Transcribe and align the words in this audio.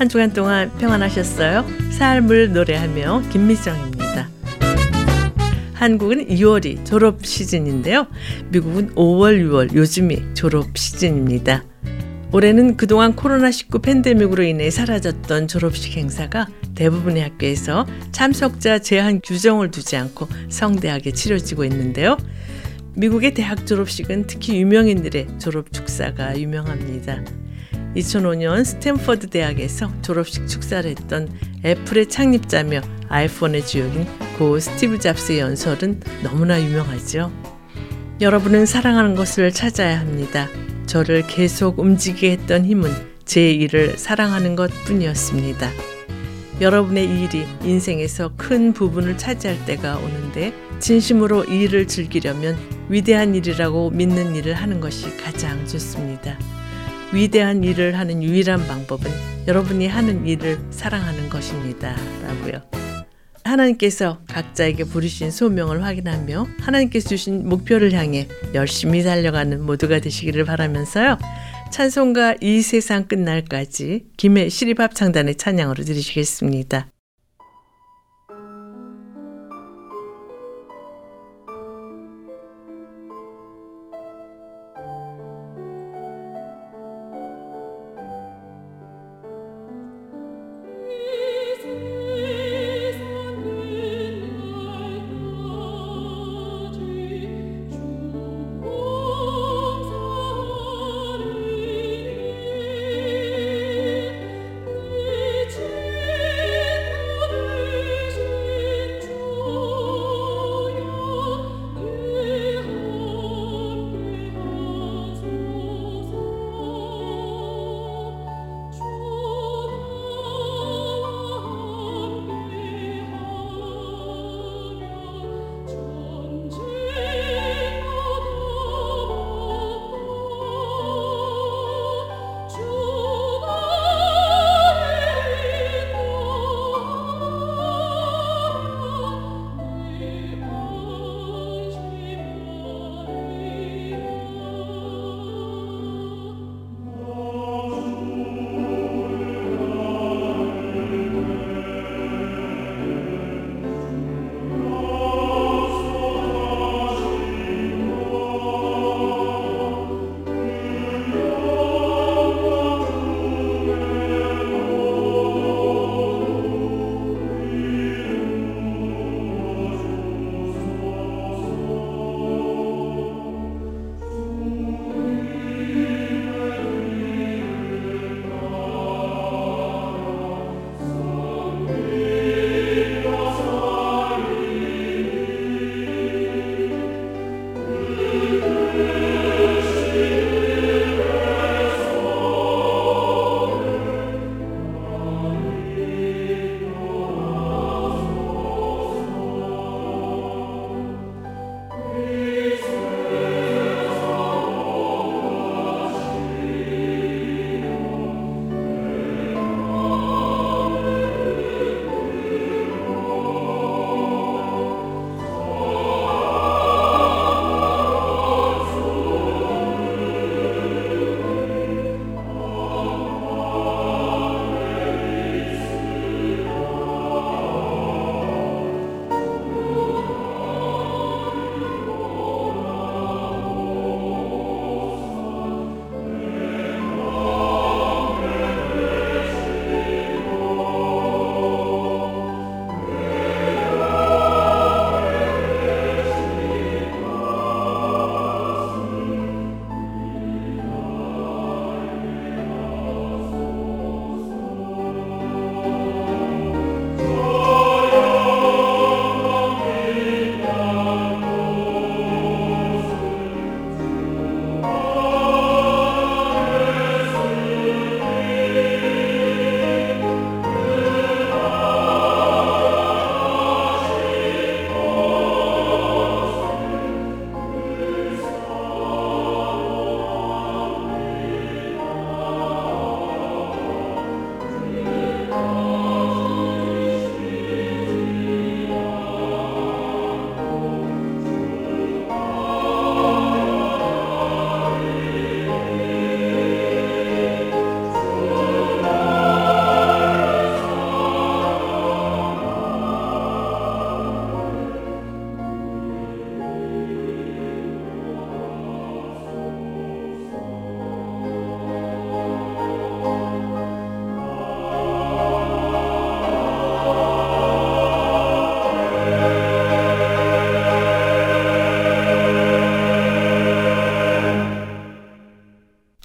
한 0.00 0.08
주간 0.08 0.32
동안 0.32 0.72
평안하셨어요? 0.78 1.62
삶을 1.90 2.54
노래하며 2.54 3.24
김미정입니다. 3.30 4.30
한국은 5.74 6.26
2월이 6.26 6.86
졸업 6.86 7.26
시즌인데요. 7.26 8.06
미국은 8.48 8.94
5월, 8.94 9.44
6월 9.44 9.74
요즘이 9.74 10.32
졸업 10.32 10.78
시즌입니다. 10.78 11.64
올해는 12.32 12.78
그동안 12.78 13.14
코로나19 13.14 13.82
팬데믹으로 13.82 14.42
인해 14.42 14.70
사라졌던 14.70 15.48
졸업식 15.48 15.98
행사가 15.98 16.48
대부분의 16.74 17.22
학교에서 17.22 17.86
참석자 18.10 18.78
제한 18.78 19.20
규정을 19.22 19.70
두지 19.70 19.98
않고 19.98 20.28
성대하게 20.48 21.12
치러지고 21.12 21.64
있는데요. 21.64 22.16
미국의 22.94 23.34
대학 23.34 23.66
졸업식은 23.66 24.28
특히 24.28 24.58
유명인들의 24.58 25.38
졸업 25.38 25.74
축사가 25.74 26.40
유명합니다. 26.40 27.22
2005년 27.96 28.64
스탠퍼드 28.64 29.28
대학에서 29.28 29.90
졸업식 30.02 30.46
축사를 30.46 30.88
했던 30.88 31.28
애플의 31.64 32.08
창립자며 32.08 32.80
아이폰의 33.08 33.66
주역인 33.66 34.06
고 34.38 34.58
스티브 34.58 34.98
잡스의 34.98 35.40
연설은 35.40 36.00
너무나 36.22 36.60
유명하죠. 36.60 37.32
여러분은 38.20 38.66
사랑하는 38.66 39.14
것을 39.14 39.52
찾아야 39.52 39.98
합니다. 39.98 40.48
저를 40.86 41.26
계속 41.26 41.78
움직이게 41.78 42.32
했던 42.32 42.64
힘은 42.64 42.90
제 43.24 43.50
일을 43.50 43.96
사랑하는 43.98 44.56
것 44.56 44.70
뿐이었습니다. 44.84 45.70
여러분의 46.60 47.04
일이 47.04 47.46
인생에서 47.62 48.32
큰 48.36 48.72
부분을 48.72 49.16
차지할 49.16 49.64
때가 49.64 49.96
오는데 49.96 50.52
진심으로 50.78 51.44
일을 51.44 51.86
즐기려면 51.86 52.56
위대한 52.88 53.34
일이라고 53.34 53.90
믿는 53.90 54.36
일을 54.36 54.54
하는 54.54 54.80
것이 54.80 55.16
가장 55.16 55.66
좋습니다. 55.66 56.38
위대한 57.12 57.64
일을 57.64 57.98
하는 57.98 58.22
유일한 58.22 58.66
방법은 58.66 59.10
여러분이 59.46 59.88
하는 59.88 60.26
일을 60.26 60.58
사랑하는 60.70 61.28
것입니다. 61.28 61.96
라고요. 62.22 62.62
하나님께서 63.44 64.20
각자에게 64.28 64.84
부르신 64.84 65.30
소명을 65.30 65.82
확인하며 65.82 66.46
하나님께서 66.60 67.08
주신 67.08 67.48
목표를 67.48 67.92
향해 67.92 68.28
열심히 68.54 69.02
달려가는 69.02 69.62
모두가 69.62 70.00
되시기를 70.00 70.44
바라면서요. 70.44 71.18
찬송가 71.72 72.36
이 72.40 72.62
세상 72.62 73.06
끝날까지 73.06 74.06
김해 74.16 74.48
시립합창단의 74.48 75.36
찬양으로 75.36 75.84
드리시겠습니다. 75.84 76.88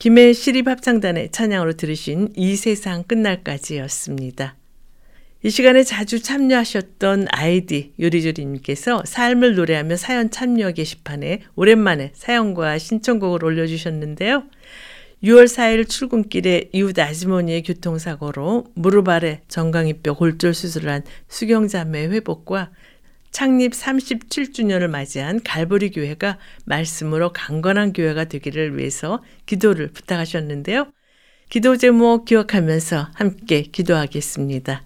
김해 0.06 0.34
시립합창단의 0.34 1.32
찬양으로 1.32 1.74
들으신 1.78 2.32
이 2.36 2.56
세상 2.56 3.04
끝날까지였습니다. 3.06 4.56
이 5.42 5.50
시간에 5.50 5.82
자주 5.82 6.22
참여하셨던 6.22 7.30
아이디 7.32 7.94
요리조리님께서 8.00 9.02
삶을 9.04 9.56
노래하며 9.56 9.96
사연 9.96 10.30
참여 10.30 10.74
게시판에 10.74 11.42
오랜만에 11.56 12.12
사연과 12.14 12.78
신청곡을 12.78 13.44
올려주셨는데요. 13.44 14.44
6월 15.24 15.46
4일 15.46 15.90
출근길에 15.90 16.70
이웃 16.72 17.00
아주머니의 17.00 17.64
교통사고로 17.64 18.66
무릎 18.76 19.10
아래 19.10 19.42
정강이뼈 19.48 20.18
골절 20.18 20.54
수술을 20.54 20.92
한 20.92 21.02
수경자매 21.30 22.10
회복과 22.10 22.70
창립 23.36 23.74
37주년을 23.74 24.88
맞이한 24.88 25.42
갈보리 25.44 25.92
교회가 25.92 26.38
말씀으로 26.64 27.34
강건한 27.34 27.92
교회가 27.92 28.24
되기를 28.24 28.78
위해서 28.78 29.22
기도를 29.46 29.92
부탁하셨는데요. 29.92 30.88
기도 31.50 31.76
제목 31.76 32.24
기억하면서 32.24 33.10
함께 33.14 33.64
기도하겠습니다. 33.64 34.86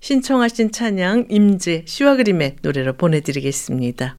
신청하신 0.00 0.72
찬양 0.72 1.28
임재 1.30 1.84
시와 1.86 2.16
그림의 2.16 2.56
노래로 2.60 2.98
보내드리겠습니다. 2.98 4.18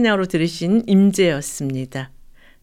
찬양으로 0.00 0.26
들으신 0.26 0.82
임재였습니다. 0.86 2.10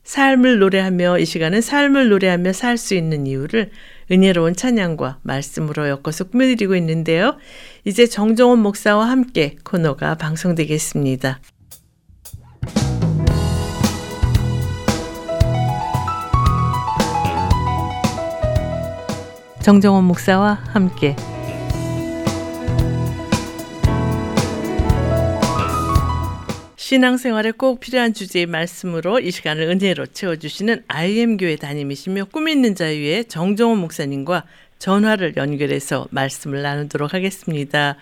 삶을 0.03 0.59
노래하며 0.59 1.19
이 1.19 1.25
시간은 1.25 1.61
삶을 1.61 2.09
노래하며 2.09 2.53
살 2.53 2.77
수 2.77 2.95
있는 2.95 3.27
이유를 3.27 3.71
은혜로운 4.09 4.55
찬양과 4.55 5.19
말씀으로 5.21 5.87
엮어서 5.89 6.25
꾸며드리고 6.25 6.75
있는데요. 6.77 7.37
이제 7.85 8.07
정정원 8.07 8.59
목사와 8.59 9.09
함께 9.09 9.55
코너가 9.63 10.15
방송되겠습니다. 10.15 11.39
정정원 19.61 20.05
목사와 20.05 20.53
함께 20.69 21.15
신앙생활에 26.87 27.51
꼭 27.51 27.81
필요한 27.81 28.13
주제의 28.13 28.45
말씀으로 28.45 29.19
이 29.19 29.29
시간을 29.29 29.63
은혜로 29.63 30.05
채워주시는 30.05 30.83
IM교회 30.87 31.57
담임이시며 31.57 32.27
꿈 32.31 32.47
있는 32.47 32.75
자유의 32.75 33.25
정정원 33.25 33.79
목사님과 33.79 34.45
전화를 34.79 35.35
연결해서 35.35 36.07
말씀을 36.11 36.61
나누도록 36.61 37.13
하겠습니다. 37.13 37.97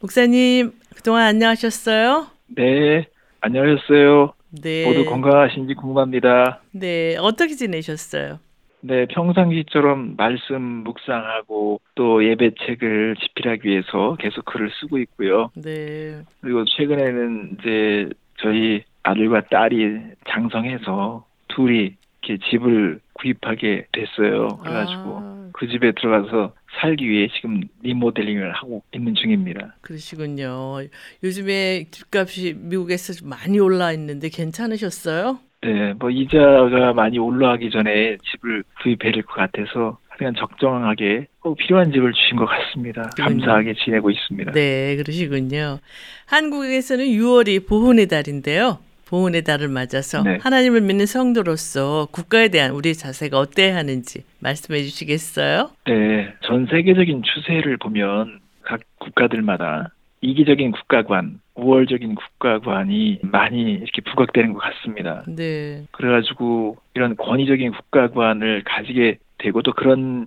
목사님, 0.00 0.72
그동안 0.96 1.26
안녕하셨어요? 1.26 2.28
네, 2.56 3.08
안녕하셨어요. 3.42 4.32
네. 4.62 4.86
모두 4.86 5.04
건강하신지 5.04 5.74
궁금합니다. 5.74 6.62
네, 6.72 7.18
어떻게 7.18 7.54
지내셨어요? 7.54 8.38
네, 8.82 9.04
평상시처럼 9.10 10.14
말씀 10.16 10.62
묵상하고 10.62 11.82
또 11.94 12.24
예배책을 12.24 13.16
집필하기 13.16 13.68
위해서 13.68 14.16
계속 14.18 14.46
글을 14.46 14.70
쓰고 14.80 14.98
있고요. 15.00 15.50
네. 15.54 16.22
그리고 16.40 16.64
최근에는 16.64 17.58
이제 17.60 18.08
저희 18.42 18.82
아들과 19.02 19.42
딸이 19.50 19.98
장성해서 20.28 21.24
둘이 21.48 21.94
이렇게 22.22 22.44
집을 22.50 23.00
구입하게 23.14 23.86
됐어요. 23.92 24.48
그래가지고 24.58 25.18
아, 25.20 25.50
그 25.52 25.66
집에 25.68 25.92
들어가서 25.92 26.52
살기 26.80 27.08
위해 27.08 27.28
지금 27.34 27.60
리모델링을 27.82 28.52
하고 28.52 28.82
있는 28.94 29.14
중입니다. 29.14 29.74
그러시군요. 29.80 30.78
요즘에 31.24 31.84
집값이 31.90 32.54
미국에서 32.58 33.12
좀 33.14 33.28
많이 33.30 33.58
올라 33.58 33.92
있는데 33.92 34.28
괜찮으셨어요? 34.28 35.38
네, 35.62 35.92
뭐 35.98 36.08
이자가 36.10 36.92
많이 36.94 37.18
올라가기 37.18 37.70
전에 37.70 38.16
집을 38.30 38.62
구입해야 38.82 39.12
될 39.12 39.22
것 39.24 39.34
같아서 39.34 39.98
그냥 40.20 40.34
적정하게 40.34 41.28
꼭 41.40 41.56
필요한 41.56 41.90
집을 41.92 42.12
주신 42.12 42.36
것 42.36 42.44
같습니다. 42.44 43.08
그럼요. 43.16 43.38
감사하게 43.38 43.72
지내고 43.82 44.10
있습니다. 44.10 44.52
네, 44.52 44.96
그러시군요. 44.96 45.78
한국에서는 46.26 47.06
6월이 47.06 47.66
보훈의 47.66 48.06
달인데요. 48.06 48.80
보훈의 49.08 49.44
달을 49.44 49.68
맞아서 49.68 50.22
네. 50.22 50.36
하나님을 50.42 50.82
믿는 50.82 51.06
성도로서 51.06 52.06
국가에 52.12 52.48
대한 52.48 52.72
우리 52.72 52.92
자세가 52.92 53.38
어때야 53.38 53.74
하는지 53.74 54.24
말씀해 54.40 54.82
주시겠어요? 54.82 55.70
네, 55.86 56.34
전 56.42 56.66
세계적인 56.66 57.22
추세를 57.22 57.78
보면 57.78 58.40
각 58.60 58.80
국가들마다 58.98 59.88
이기적인 60.20 60.72
국가관, 60.72 61.40
우월적인 61.54 62.14
국가관이 62.14 63.20
많이 63.22 63.72
이렇게 63.72 64.02
부각되는 64.02 64.52
것 64.52 64.58
같습니다. 64.60 65.24
네. 65.26 65.86
그래가지고 65.92 66.76
이런 66.94 67.16
권위적인 67.16 67.72
국가관을 67.72 68.64
가지게 68.66 69.16
되고 69.40 69.62
또 69.62 69.72
그런 69.72 70.26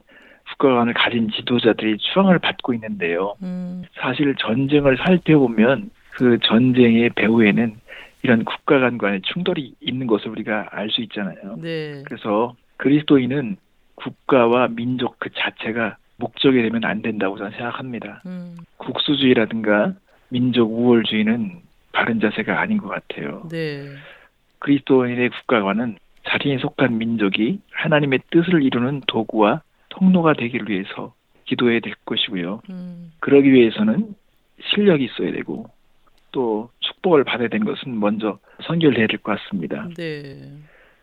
국가관을 0.52 0.94
가진 0.94 1.30
지도자들이 1.30 1.98
추앙을 1.98 2.40
받고 2.40 2.74
있는데요. 2.74 3.36
음, 3.44 3.84
사실 3.96 4.36
전쟁을 4.36 4.98
살펴보면 4.98 5.90
그 6.12 6.38
전쟁의 6.44 7.12
배후에는 7.16 7.76
이런 8.24 8.46
국가간 8.46 8.98
간의 8.98 9.22
충돌이 9.22 9.74
있는 9.82 10.08
것을 10.08 10.30
우리가 10.30 10.70
알 10.72 10.90
수 10.90 11.02
있잖아요. 11.02 11.58
네. 11.62 12.04
그래서 12.06 12.56
그리스도인은 12.78 13.58
국가와 13.96 14.68
민족 14.70 15.18
그 15.20 15.30
자체가 15.34 15.98
목적이 16.18 16.62
되면 16.62 16.84
안 16.86 17.02
된다고 17.02 17.38
저는 17.38 17.52
생각합니다. 17.52 18.22
음, 18.26 18.56
국수주의라든가 18.78 19.94
민족 20.30 20.72
우월주의는 20.72 21.62
바른 21.92 22.20
자세가 22.20 22.60
아닌 22.60 22.78
것 22.78 22.90
같아요. 22.90 23.48
네. 23.52 23.88
그리스도인의 24.60 25.30
국가관은 25.30 25.98
자신이 26.28 26.58
속한 26.60 26.98
민족이 26.98 27.60
하나님의 27.72 28.20
뜻을 28.32 28.64
이루는 28.64 29.02
도구와 29.08 29.62
통로가 29.90 30.34
되기를 30.34 30.70
위해서 30.70 31.14
기도해야 31.46 31.80
될 31.82 31.94
것이고요. 32.06 32.62
음, 32.70 33.12
그러기 33.20 33.52
위해서는 33.52 34.16
실력이 34.62 35.06
있어야 35.06 35.32
되고 35.32 35.66
또 36.32 36.70
축복을 36.80 37.24
받아야 37.26 37.48
되는 37.50 37.66
것은 37.66 38.00
먼저 38.00 38.40
선결돼야 38.64 39.08
될 39.08 39.20
것 39.20 39.38
같습니다. 39.40 39.88
네. 39.98 40.36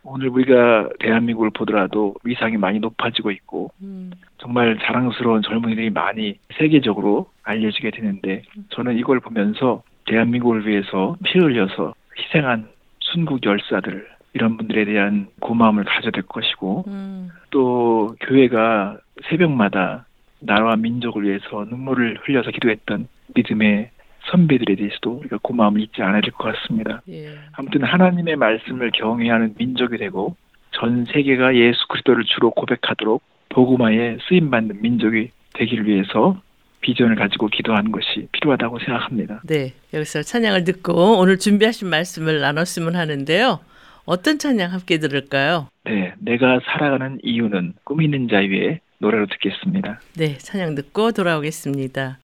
오늘 0.03 0.29
우리가 0.29 0.89
대한민국을 0.99 1.51
보더라도 1.51 2.15
위상이 2.23 2.57
많이 2.57 2.79
높아지고 2.79 3.29
있고 3.31 3.71
음, 3.83 4.11
정말 4.39 4.79
자랑스러운 4.81 5.43
젊은이들이 5.43 5.91
많이 5.91 6.39
세계적으로 6.57 7.29
알려지게 7.43 7.91
되는데 7.91 8.41
저는 8.71 8.97
이걸 8.97 9.19
보면서 9.19 9.83
대한민국을 10.07 10.65
위해서 10.67 11.15
피 11.23 11.37
흘려서 11.37 11.93
희생한 12.17 12.67
순국 12.99 13.45
열사들 13.45 14.07
이런 14.33 14.57
분들에 14.57 14.85
대한 14.85 15.27
고마움을 15.39 15.83
가져야 15.83 16.11
될 16.11 16.23
것이고 16.23 16.85
음, 16.87 17.29
또 17.49 18.15
교회가 18.21 18.97
새벽마다 19.29 20.05
나라와 20.39 20.75
민족을 20.75 21.23
위해서 21.23 21.65
눈물을 21.69 22.19
흘려서 22.23 22.51
기도했던 22.51 23.07
믿음의 23.35 23.89
선배들에 24.31 24.75
대해서도 24.75 25.11
우리가 25.11 25.39
고마움을 25.41 25.81
잊지 25.81 26.01
않아야 26.01 26.21
될 26.21 26.31
것 26.31 26.53
같습니다. 26.55 27.01
예. 27.09 27.29
아무튼 27.53 27.83
하나님의 27.83 28.35
말씀을 28.37 28.91
경외하는 28.91 29.55
민족이 29.57 29.97
되고 29.97 30.35
전 30.71 31.05
세계가 31.05 31.55
예수 31.55 31.79
그리스도를 31.89 32.23
주로 32.25 32.51
고백하도록 32.51 33.21
복음화에 33.49 34.17
쓰임 34.29 34.49
받는 34.49 34.81
민족이 34.81 35.31
되기를 35.53 35.85
위해서 35.87 36.39
비전을 36.81 37.15
가지고 37.15 37.47
기도하는 37.47 37.91
것이 37.91 38.27
필요하다고 38.31 38.79
생각합니다. 38.79 39.41
네. 39.43 39.73
여기서 39.93 40.23
찬양을 40.23 40.63
듣고 40.63 41.19
오늘 41.19 41.37
준비하신 41.37 41.89
말씀을 41.89 42.39
나눴으면 42.39 42.95
하는데요. 42.95 43.59
어떤 44.05 44.37
찬양 44.39 44.71
함께 44.71 44.97
들을까요? 44.97 45.67
네, 45.85 46.13
내가 46.19 46.59
살아가는 46.65 47.19
이유는 47.23 47.73
꿈 47.83 48.01
있는 48.01 48.27
자유의 48.27 48.79
노래로 48.99 49.27
듣겠습니다. 49.27 49.99
네, 50.15 50.37
찬양 50.37 50.75
듣고 50.75 51.11
돌아오겠습니다. 51.11 52.19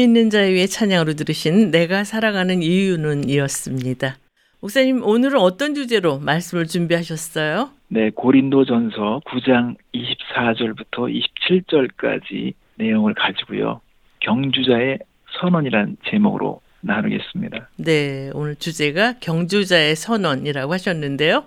꿈이 0.00 0.04
있는 0.04 0.30
자의 0.30 0.54
위해 0.54 0.66
찬양으로 0.66 1.12
들으신 1.12 1.70
내가 1.70 2.04
살아가는 2.04 2.62
이유는 2.62 3.28
이었습니다. 3.28 4.16
목사님, 4.60 5.04
오늘은 5.04 5.38
어떤 5.38 5.74
주제로 5.74 6.18
말씀을 6.18 6.66
준비하셨어요? 6.66 7.70
네, 7.88 8.10
고린도전서 8.14 9.20
9장 9.26 9.76
24절부터 9.94 11.22
27절까지 11.46 12.54
내용을 12.76 13.12
가지고요. 13.12 13.82
경주자의 14.20 14.98
선언이란 15.38 15.98
제목으로 16.08 16.62
나누겠습니다. 16.80 17.68
네, 17.76 18.30
오늘 18.32 18.56
주제가 18.56 19.18
경주자의 19.20 19.96
선언이라고 19.96 20.72
하셨는데요. 20.72 21.44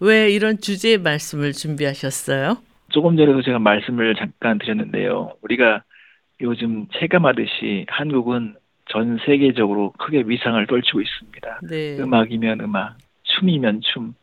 왜 0.00 0.30
이런 0.30 0.58
주제의 0.58 0.98
말씀을 0.98 1.52
준비하셨어요? 1.52 2.58
조금 2.90 3.16
전에도 3.16 3.42
제가 3.42 3.58
말씀을 3.58 4.14
잠깐 4.16 4.58
드렸는데요. 4.58 5.32
우리가 5.40 5.82
요즘 6.40 6.86
체감하듯이 6.92 7.86
한국은 7.88 8.54
전 8.88 9.18
세계적으로 9.24 9.92
크게 9.92 10.24
위상을 10.26 10.64
떨치고 10.66 11.00
있습니다. 11.00 11.60
네. 11.68 11.98
음악이면 11.98 12.60
음악, 12.60 12.96
춤이면 13.24 13.80
춤, 13.82 14.14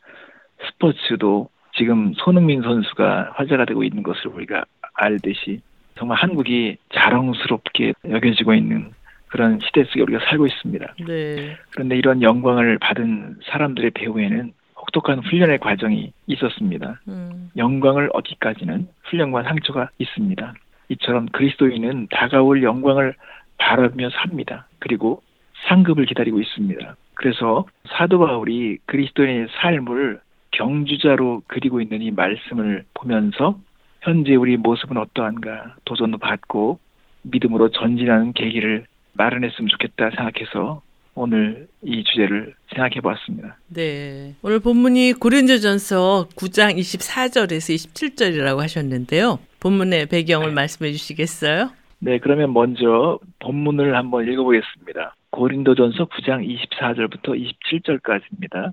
스포츠도 0.65 1.49
지금 1.76 2.13
손흥민 2.15 2.62
선수가 2.62 3.34
화제가 3.36 3.65
되고 3.65 3.84
있는 3.84 4.04
것을 4.04 4.28
우리가 4.28 4.63
알듯이 4.93 5.62
정말 5.97 6.17
한국이 6.19 6.78
자랑스럽게 6.93 7.93
여겨지고 8.08 8.54
있는 8.54 8.91
그런 9.28 9.60
시대 9.60 9.84
속에 9.84 10.02
우리가 10.02 10.23
살고 10.26 10.45
있습니다. 10.45 10.93
네. 11.08 11.58
그런데 11.71 11.97
이런 11.97 12.21
영광을 12.21 12.78
받은 12.78 13.39
사람들의 13.45 13.91
배후에는 13.91 14.54
혹독한 14.78 15.19
훈련의 15.19 15.60
과정이 15.60 16.13
있었습니다. 16.28 17.02
음, 17.08 17.49
영광을 17.58 18.10
얻기까지는 18.13 18.88
훈련과 19.06 19.43
상처가 19.43 19.89
있습니다. 19.97 20.54
이처럼 20.89 21.28
그리스도인은 21.28 22.08
다가올 22.12 22.63
영광을 22.63 23.15
바라며 23.58 24.10
삽니다. 24.10 24.67
그리고 24.80 25.22
상급을 25.67 26.06
기다리고 26.06 26.39
있습니다. 26.39 26.96
그래서 27.15 27.65
사도 27.88 28.19
바울이 28.19 28.80
그리스도인의 28.86 29.48
삶을 29.62 30.19
경주자로 30.52 31.43
그리고 31.48 31.82
있는 31.82 32.02
이 32.02 32.12
말씀을 32.12 32.84
보면서 32.93 33.58
현재 34.02 34.36
우리 34.36 34.58
모습은 34.58 34.98
어떠한가 34.98 35.76
도전도 35.86 36.17
받고 36.17 36.80
믿음으로 37.24 37.69
전진하는 37.69 38.34
계기를 38.34 38.86
마련했으면 39.13 39.69
좋겠다 39.69 40.10
생각해서 40.10 40.82
오늘 41.15 41.67
이 41.84 42.04
주제를 42.04 42.56
생각해 42.69 43.02
보았습니다. 43.02 43.58
네. 43.67 44.36
오늘 44.41 44.60
본문이 44.60 45.13
고린도전서 45.13 46.30
9장 46.36 46.78
24절에서 46.78 47.76
27절이라고 47.76 48.58
하셨는데요. 48.58 49.39
본문의 49.60 50.08
배경을 50.08 50.52
말씀해 50.52 50.91
주시겠어요? 50.91 51.69
네, 51.99 52.19
그러면 52.19 52.52
먼저 52.54 53.19
본문을 53.39 53.95
한번 53.95 54.28
읽어보겠습니다. 54.28 55.15
고린도전서 55.30 56.06
9장 56.06 56.45
24절부터 56.45 57.39
27절까지입니다. 57.71 58.71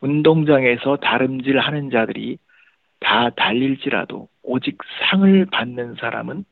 운동장에서 0.00 0.96
다름질 0.96 1.58
하는 1.58 1.90
자들이 1.90 2.38
다 3.00 3.30
달릴지라도 3.30 4.28
오직 4.42 4.78
상을 5.00 5.46
받는 5.46 5.96
사람은 6.00 6.44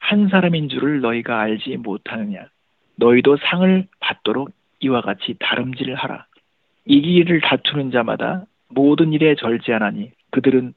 한 0.00 0.28
사람인 0.28 0.68
줄을 0.68 1.00
너희가 1.00 1.40
알지 1.40 1.78
못하느냐. 1.78 2.46
너희도 2.96 3.38
상을 3.38 3.86
받도록 4.00 4.50
이와 4.80 5.00
같이 5.00 5.34
다름질을 5.38 5.94
하라. 5.94 6.26
이기를 6.86 7.40
다투는 7.40 7.90
자마다 7.90 8.44
모든 8.68 9.12
일에 9.12 9.34
절제하나니 9.34 10.10
그들은 10.30 10.74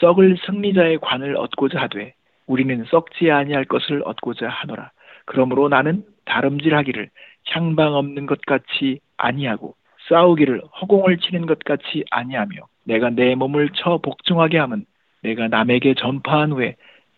썩을 0.00 0.36
승리자의 0.46 0.98
관을 0.98 1.36
얻고자 1.36 1.80
하되 1.80 2.14
우리는 2.46 2.84
썩지 2.90 3.30
아니할 3.30 3.64
것을 3.64 4.02
얻고자 4.04 4.48
하노라. 4.48 4.90
그러므로 5.24 5.68
나는 5.68 6.04
다름질하기를 6.24 7.10
향방 7.48 7.94
없는 7.94 8.26
것 8.26 8.40
같이 8.42 9.00
아니하고 9.16 9.74
싸우기를 10.08 10.62
허공을 10.80 11.18
치는 11.18 11.46
것 11.46 11.58
같이 11.60 12.04
아니하며 12.10 12.56
내가 12.84 13.10
내 13.10 13.34
몸을 13.34 13.70
쳐 13.74 13.98
복종하게 13.98 14.58
함은 14.58 14.84
내가 15.22 15.48
남에게 15.48 15.94
전파한 15.94 16.52
후에 16.52 16.76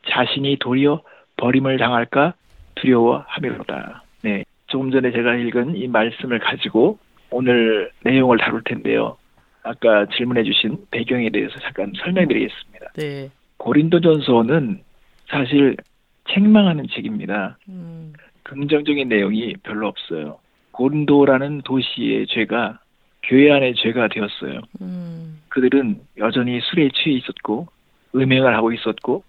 자신이 0.09 0.59
도리어 0.61 1.03
버림을 1.37 1.79
당할까 1.79 2.35
두려워함이로다. 2.77 4.04
네, 4.74 4.76
조금 4.76 4.90
전에 4.90 5.12
제가 5.12 5.37
읽은 5.37 5.76
이 5.76 5.87
말씀을 5.87 6.40
가지고 6.40 6.98
오늘 7.30 7.92
내용을 8.02 8.38
다룰 8.38 8.60
텐데요. 8.64 9.16
아까 9.62 10.06
질문해 10.06 10.42
주신 10.42 10.84
배경에 10.90 11.30
대해서 11.30 11.56
잠깐 11.60 11.92
설명드리겠습니다. 11.96 12.92
네. 12.96 13.30
고린도전서는 13.58 14.80
사실 15.28 15.76
책망하는 16.28 16.88
책입니다. 16.88 17.56
음, 17.68 18.14
긍정적인 18.42 19.08
내용이 19.08 19.54
별로 19.62 19.87
없어요. 19.87 20.38
고린도라는 20.72 21.62
도시의 21.62 22.26
죄가 22.26 22.80
교회 23.22 23.52
안의 23.52 23.76
죄가 23.76 24.08
되었어요. 24.08 24.60
음, 24.80 25.40
그들은 25.50 26.00
여전히 26.18 26.60
술에 26.60 26.90
취해 26.92 27.16
있었고 27.16 27.68
음행을 28.16 28.56
하고 28.56 28.72
있었고 28.72 29.22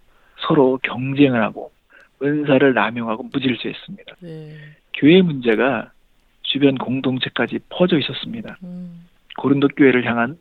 서로 0.47 0.79
경쟁을 0.81 1.43
하고 1.43 1.71
은사를 2.23 2.73
남용하고 2.73 3.23
무질서했습니다. 3.31 4.15
네. 4.21 4.49
교회 4.95 5.21
문제가 5.21 5.91
주변 6.41 6.75
공동체까지 6.75 7.59
퍼져 7.69 7.97
있었습니다. 7.99 8.57
음, 8.63 9.07
고린도 9.37 9.69
교회를 9.69 10.05
향한 10.05 10.37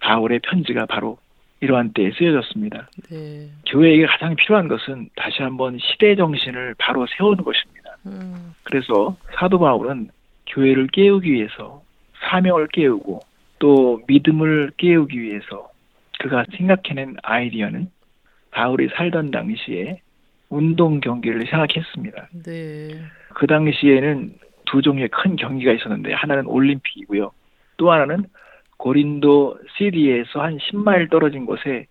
바울의 0.00 0.40
편지가 0.40 0.86
바로 0.86 1.18
이러한 1.60 1.92
때에 1.92 2.12
쓰여졌습니다. 2.12 2.88
네. 3.10 3.48
교회에게 3.66 4.06
가장 4.06 4.36
필요한 4.36 4.68
것은 4.68 5.10
다시 5.16 5.42
한번 5.42 5.78
시대 5.78 6.14
정신을 6.14 6.76
바로 6.78 7.06
세우는 7.16 7.44
것입니다. 7.44 7.96
음, 8.06 8.54
그래서 8.62 9.16
사도 9.34 9.58
바울은 9.58 10.10
교회를 10.46 10.86
깨우기 10.88 11.30
위해서 11.32 11.82
사명을 12.20 12.68
깨우고 12.68 13.20
또 13.58 14.00
믿음을 14.06 14.70
깨우기 14.76 15.20
위해서 15.20 15.68
그가 16.20 16.44
생각해낸 16.56 17.16
아이디어는 17.22 17.90
바울이 18.52 18.88
살던 18.94 19.30
당시에 19.30 20.00
운동 20.50 21.00
경기를 21.00 21.46
생각했습니다. 21.46 22.28
네. 22.44 22.88
그 23.34 23.46
당시에는 23.46 24.34
두 24.66 24.82
종류의 24.82 25.08
큰 25.08 25.36
경기가 25.36 25.72
있었는데 25.72 26.12
하나는 26.14 26.46
올림픽이고요. 26.46 27.30
또 27.76 27.92
하나는 27.92 28.24
고린도 28.78 29.58
시리에서 29.76 30.40
한 30.42 30.58
10마일 30.58 31.10
떨어진 31.10 31.46
곳에 31.46 31.86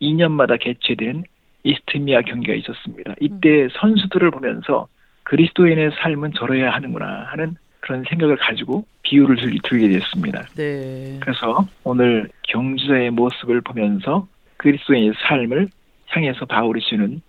2년마다 0.00 0.58
개최되는 0.58 1.24
이스트미아 1.62 2.22
경기가 2.22 2.54
있었습니다. 2.54 3.14
이때 3.20 3.68
선수들을 3.78 4.30
보면서 4.30 4.88
그리스도인의 5.24 5.90
삶은 6.00 6.32
저러야 6.34 6.70
하는구나 6.70 7.24
하는 7.30 7.56
그런 7.80 8.04
생각을 8.08 8.36
가지고 8.36 8.84
비유를 9.02 9.36
들- 9.36 9.58
들게 9.64 9.88
됐습니다. 9.88 10.42
네. 10.56 11.18
그래서 11.20 11.66
오늘 11.84 12.28
경주자의 12.42 13.10
모습을 13.10 13.60
보면서 13.60 14.26
그리스도인의 14.56 15.12
삶을 15.28 15.68
향해서 16.08 16.46
바울이 16.46 16.80
주는 16.80 17.20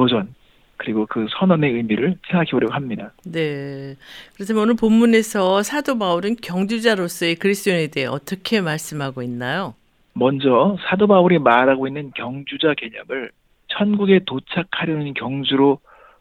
도전 0.00 0.34
그리고 0.78 1.04
그 1.04 1.26
선언의 1.38 1.72
의미를 1.72 2.16
생각해 2.26 2.52
보려고 2.52 2.72
합니다. 2.72 3.12
네. 3.26 3.96
그래서 4.34 4.58
오늘 4.58 4.74
본문에서 4.76 5.62
사도 5.62 5.98
바울은 5.98 6.36
경주자로서의 6.40 7.34
그리스도인에 7.34 7.88
대해 7.88 8.06
어떻게 8.06 8.62
말씀하고 8.62 9.22
있나요? 9.22 9.74
먼저 10.14 10.78
사도 10.88 11.06
바울이 11.06 11.38
말하고 11.38 11.86
있는 11.86 12.12
경주자 12.14 12.72
개념을 12.72 13.30
천국에 13.68 14.20
도착하려는 14.24 15.12
경주로 15.12 15.80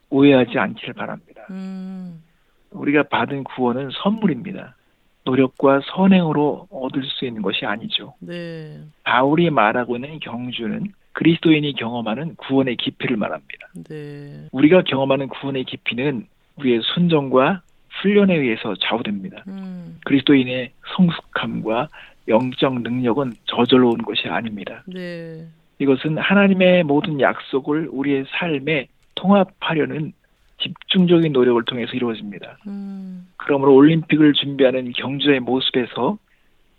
오해하지 0.09 0.59
않기를 0.59 0.93
바랍니다. 0.93 1.43
음, 1.51 2.21
우리가 2.71 3.03
받은 3.03 3.45
구원은 3.45 3.91
선물입니다. 4.03 4.75
노력과 5.23 5.81
선행으로 5.85 6.67
얻을 6.69 7.03
수 7.05 7.25
있는 7.25 7.41
것이 7.41 7.65
아니죠. 7.65 8.13
네. 8.19 8.81
바울이 9.03 9.49
말하고 9.49 9.95
있는 9.95 10.19
경주는 10.19 10.91
그리스도인이 11.13 11.73
경험하는 11.73 12.35
구원의 12.35 12.77
깊이를 12.77 13.17
말합니다. 13.17 13.67
네. 13.89 14.47
우리가 14.51 14.83
경험하는 14.83 15.27
구원의 15.27 15.65
깊이는 15.65 16.27
우리의 16.57 16.81
순종과 16.83 17.61
훈련에 18.01 18.35
의해서 18.35 18.75
좌우됩니다. 18.79 19.43
음, 19.47 19.97
그리스도인의 20.05 20.71
성숙함과 20.95 21.89
영적 22.27 22.81
능력은 22.81 23.33
저절로 23.45 23.89
오는 23.89 24.05
것이 24.05 24.27
아닙니다. 24.27 24.83
네. 24.85 25.45
이것은 25.79 26.17
하나님의 26.17 26.83
모든 26.83 27.19
약속을 27.19 27.89
우리의 27.91 28.25
삶에 28.29 28.87
통합하려는 29.15 30.13
집중적인 30.61 31.31
노력을 31.31 31.61
통해서 31.63 31.93
이루어집니다. 31.93 32.57
음, 32.67 33.27
그러므로 33.37 33.73
올림픽을 33.75 34.33
준비하는 34.33 34.91
경주의 34.91 35.39
모습에서 35.39 36.17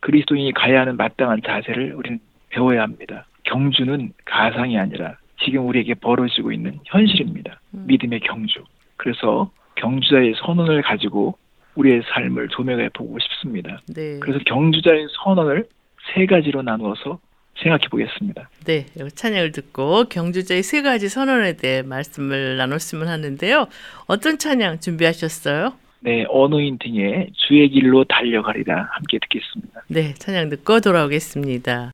그리스도인이 0.00 0.52
가야 0.52 0.80
하는 0.80 0.96
마땅한 0.96 1.42
자세를 1.44 1.94
우리는 1.94 2.20
배워야 2.50 2.82
합니다. 2.82 3.26
경주는 3.44 4.12
가상이 4.24 4.78
아니라 4.78 5.16
지금 5.42 5.66
우리에게 5.66 5.94
벌어지고 5.94 6.52
있는 6.52 6.78
현실입니다. 6.84 7.60
음. 7.74 7.84
믿음의 7.86 8.20
경주. 8.20 8.62
그래서 8.96 9.50
경주자의 9.76 10.34
선언을 10.36 10.82
가지고 10.82 11.38
우리의 11.74 12.02
삶을 12.12 12.48
조명해 12.48 12.90
보고 12.90 13.18
싶습니다. 13.18 13.80
네. 13.94 14.18
그래서 14.20 14.40
경주자의 14.44 15.06
선언을 15.24 15.66
세 16.14 16.26
가지로 16.26 16.62
나누어서 16.62 17.18
생각해 17.62 17.88
보겠습니다. 17.90 18.48
네, 18.64 18.86
찬양을 19.14 19.52
듣고 19.52 20.04
경주제의 20.04 20.62
세 20.62 20.82
가지 20.82 21.08
선언에 21.08 21.56
대해 21.56 21.82
말씀을 21.82 22.56
나눴으면 22.56 23.08
하는데요. 23.08 23.66
어떤 24.06 24.38
찬양 24.38 24.80
준비하셨어요? 24.80 25.74
네, 26.00 26.24
어노인팅의 26.28 27.30
주의 27.34 27.68
길로 27.68 28.04
달려가리라 28.04 28.88
함께 28.92 29.18
듣겠습니다. 29.18 29.82
네, 29.88 30.14
찬양 30.14 30.48
듣고 30.48 30.80
돌아오겠습니다. 30.80 31.92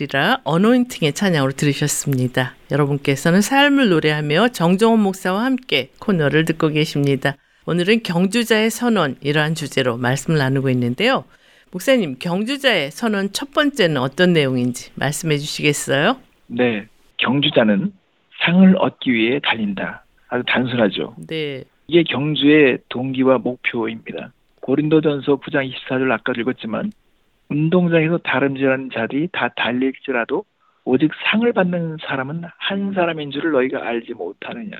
달려가리라 0.00 0.40
어노인팅의 0.44 1.12
찬양으로 1.12 1.52
들으셨습니다. 1.52 2.54
여러분께서는 2.70 3.42
삶을 3.42 3.90
노래하며 3.90 4.48
정정원 4.48 5.00
목사와 5.00 5.44
함께 5.44 5.90
코너를 5.98 6.44
듣고 6.46 6.68
계십니다. 6.68 7.36
오늘은 7.66 8.02
경주자의 8.02 8.70
선언 8.70 9.16
이러한 9.20 9.54
주제로 9.54 9.96
말씀을 9.96 10.38
나누고 10.38 10.70
있는데요. 10.70 11.24
목사님, 11.72 12.16
경주자의 12.18 12.90
선언 12.90 13.32
첫 13.32 13.52
번째는 13.52 13.98
어떤 13.98 14.32
내용인지 14.32 14.92
말씀해 14.94 15.36
주시겠어요? 15.38 16.16
네, 16.46 16.86
경주자는 17.18 17.92
상을 18.44 18.76
얻기 18.78 19.12
위해 19.12 19.40
달린다. 19.42 20.04
아주 20.28 20.42
단순하죠. 20.46 21.16
네. 21.28 21.64
이게 21.86 22.04
경주의 22.04 22.78
동기와 22.88 23.38
목표입니다. 23.38 24.32
고린도전서 24.60 25.36
9장 25.40 25.70
24절 25.70 26.10
아까 26.12 26.32
읽었지만 26.36 26.92
운동장에서 27.50 28.18
다름질하는 28.18 28.90
자들이 28.92 29.28
다 29.32 29.48
달릴지라도 29.56 30.44
오직 30.84 31.10
상을 31.30 31.52
받는 31.52 31.98
사람은 32.06 32.42
한 32.56 32.92
사람인 32.94 33.30
줄을 33.32 33.52
너희가 33.52 33.86
알지 33.86 34.14
못하느냐. 34.14 34.76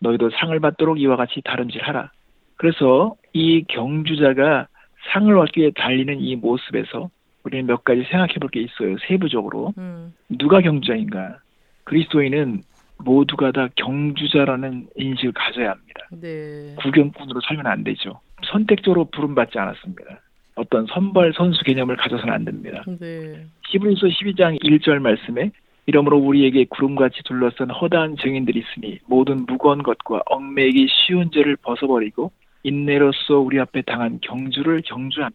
너희도 0.00 0.30
상을 0.30 0.58
받도록 0.60 1.00
이와 1.00 1.16
같이 1.16 1.40
다름질하라. 1.44 2.10
그래서 2.56 3.16
이 3.32 3.64
경주자가 3.68 4.68
상을 5.12 5.36
얻기 5.36 5.60
위해 5.60 5.70
달리는 5.74 6.20
이 6.20 6.36
모습에서 6.36 7.10
우리는 7.42 7.66
몇 7.66 7.84
가지 7.84 8.02
생각해 8.02 8.34
볼 8.34 8.50
게 8.50 8.60
있어요. 8.60 8.96
세부적으로. 9.08 9.72
음, 9.78 10.12
누가 10.28 10.60
경주자인가? 10.60 11.38
그리스도인은 11.84 12.60
모두가 13.02 13.50
다 13.50 13.68
경주자라는 13.76 14.88
인식을 14.94 15.32
가져야 15.32 15.70
합니다. 15.70 16.06
네. 16.20 16.74
구경꾼으로 16.82 17.40
살면 17.40 17.66
안 17.66 17.82
되죠. 17.82 18.20
선택적으로 18.44 19.06
부름받지 19.06 19.58
않았습니다. 19.58 20.20
어떤 20.60 20.86
선발 20.86 21.32
선수 21.34 21.64
개념을 21.64 21.96
가져서는 21.96 22.32
안 22.32 22.44
됩니다. 22.44 22.84
네. 23.00 23.46
히브리서 23.70 24.08
12장 24.08 24.62
1절 24.62 24.98
말씀에 24.98 25.50
이러므로 25.86 26.18
우리에게 26.18 26.66
구름같이 26.66 27.22
둘러싼 27.24 27.70
허다한 27.70 28.16
증인들이 28.16 28.60
있으니 28.60 28.98
모든 29.06 29.46
무거운 29.46 29.82
것과 29.82 30.20
얽매이기 30.26 30.86
쉬운 30.88 31.30
죄를 31.30 31.56
벗어버리고 31.56 32.30
인내로서 32.62 33.38
우리 33.38 33.58
앞에 33.58 33.82
당한 33.82 34.18
경주를 34.20 34.82
경주하며 34.84 35.32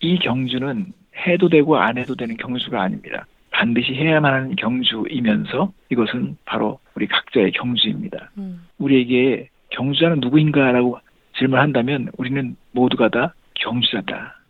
이 0.00 0.18
경주는 0.20 0.92
해도 1.26 1.48
되고 1.48 1.76
안 1.76 1.98
해도 1.98 2.14
되는 2.14 2.36
경주가 2.36 2.80
아닙니다. 2.80 3.26
반드시 3.50 3.92
해야만 3.92 4.32
하는 4.32 4.56
경주이면서 4.56 5.72
이것은 5.90 6.36
바로 6.44 6.78
우리 6.94 7.06
각자의 7.06 7.52
경주입니다. 7.52 8.30
음, 8.38 8.66
우리에게 8.78 9.48
경주자는 9.70 10.20
누구인가라고 10.20 10.98
질문한다면 11.38 12.10
우리는 12.16 12.56
모두가 12.72 13.08
다 13.08 13.34
경주자다. 13.54 14.43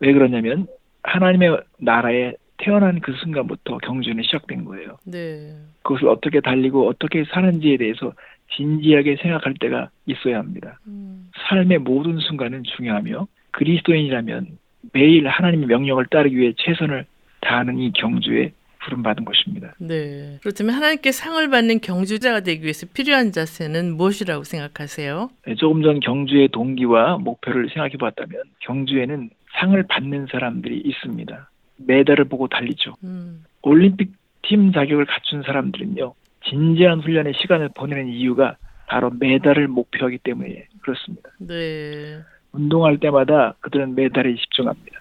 왜 0.00 0.12
그러냐면 0.12 0.66
하나님의 1.02 1.60
나라에 1.78 2.34
태어난 2.58 3.00
그 3.00 3.12
순간부터 3.12 3.78
경주는 3.78 4.22
시작된 4.22 4.64
거예요. 4.64 4.96
네. 5.04 5.54
그것을 5.82 6.08
어떻게 6.08 6.40
달리고 6.40 6.88
어떻게 6.88 7.24
사는지에 7.24 7.76
대해서 7.76 8.12
진지하게 8.56 9.16
생각할 9.22 9.54
때가 9.60 9.90
있어야 10.06 10.38
합니다. 10.38 10.78
음, 10.86 11.30
삶의 11.48 11.78
모든 11.78 12.18
순간은 12.18 12.64
중요하며 12.64 13.26
그리스도인이라면 13.52 14.58
매일 14.92 15.28
하나님의 15.28 15.66
명령을 15.66 16.06
따르기 16.06 16.36
위해 16.36 16.52
최선을 16.56 17.04
다하는 17.40 17.78
이 17.78 17.92
경주에 17.92 18.52
부름받은 18.80 19.24
것입니다. 19.24 19.74
네. 19.78 20.38
그렇다면 20.40 20.74
하나님께 20.74 21.12
상을 21.12 21.48
받는 21.48 21.80
경주자가 21.80 22.40
되기 22.40 22.62
위해서 22.62 22.86
필요한 22.92 23.32
자세는 23.32 23.96
무엇이라고 23.96 24.44
생각하세요? 24.44 25.30
네, 25.46 25.54
조금 25.56 25.82
전 25.82 26.00
경주의 26.00 26.48
동기와 26.48 27.18
목표를 27.18 27.68
생각해 27.68 27.96
봤다면 27.98 28.42
경주에는 28.60 29.30
상을 29.58 29.82
받는 29.82 30.26
사람들이 30.30 30.82
있습니다. 30.84 31.50
메달을 31.76 32.24
보고 32.24 32.48
달리죠. 32.48 32.94
음, 33.04 33.44
올림픽 33.62 34.12
팀 34.42 34.72
자격을 34.72 35.06
갖춘 35.06 35.42
사람들은요, 35.42 36.14
진지한 36.48 37.00
훈련의 37.00 37.34
시간을 37.34 37.70
보내는 37.74 38.08
이유가 38.08 38.56
바로 38.86 39.10
메달을 39.10 39.68
목표하기 39.68 40.18
때문에 40.18 40.66
그렇습니다. 40.80 41.30
네. 41.38 42.20
운동할 42.52 42.98
때마다 42.98 43.54
그들은 43.60 43.94
메달에 43.94 44.34
집중합니다. 44.34 44.98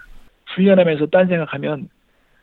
훈련하면서 0.55 1.07
딴 1.07 1.27
생각하면 1.27 1.89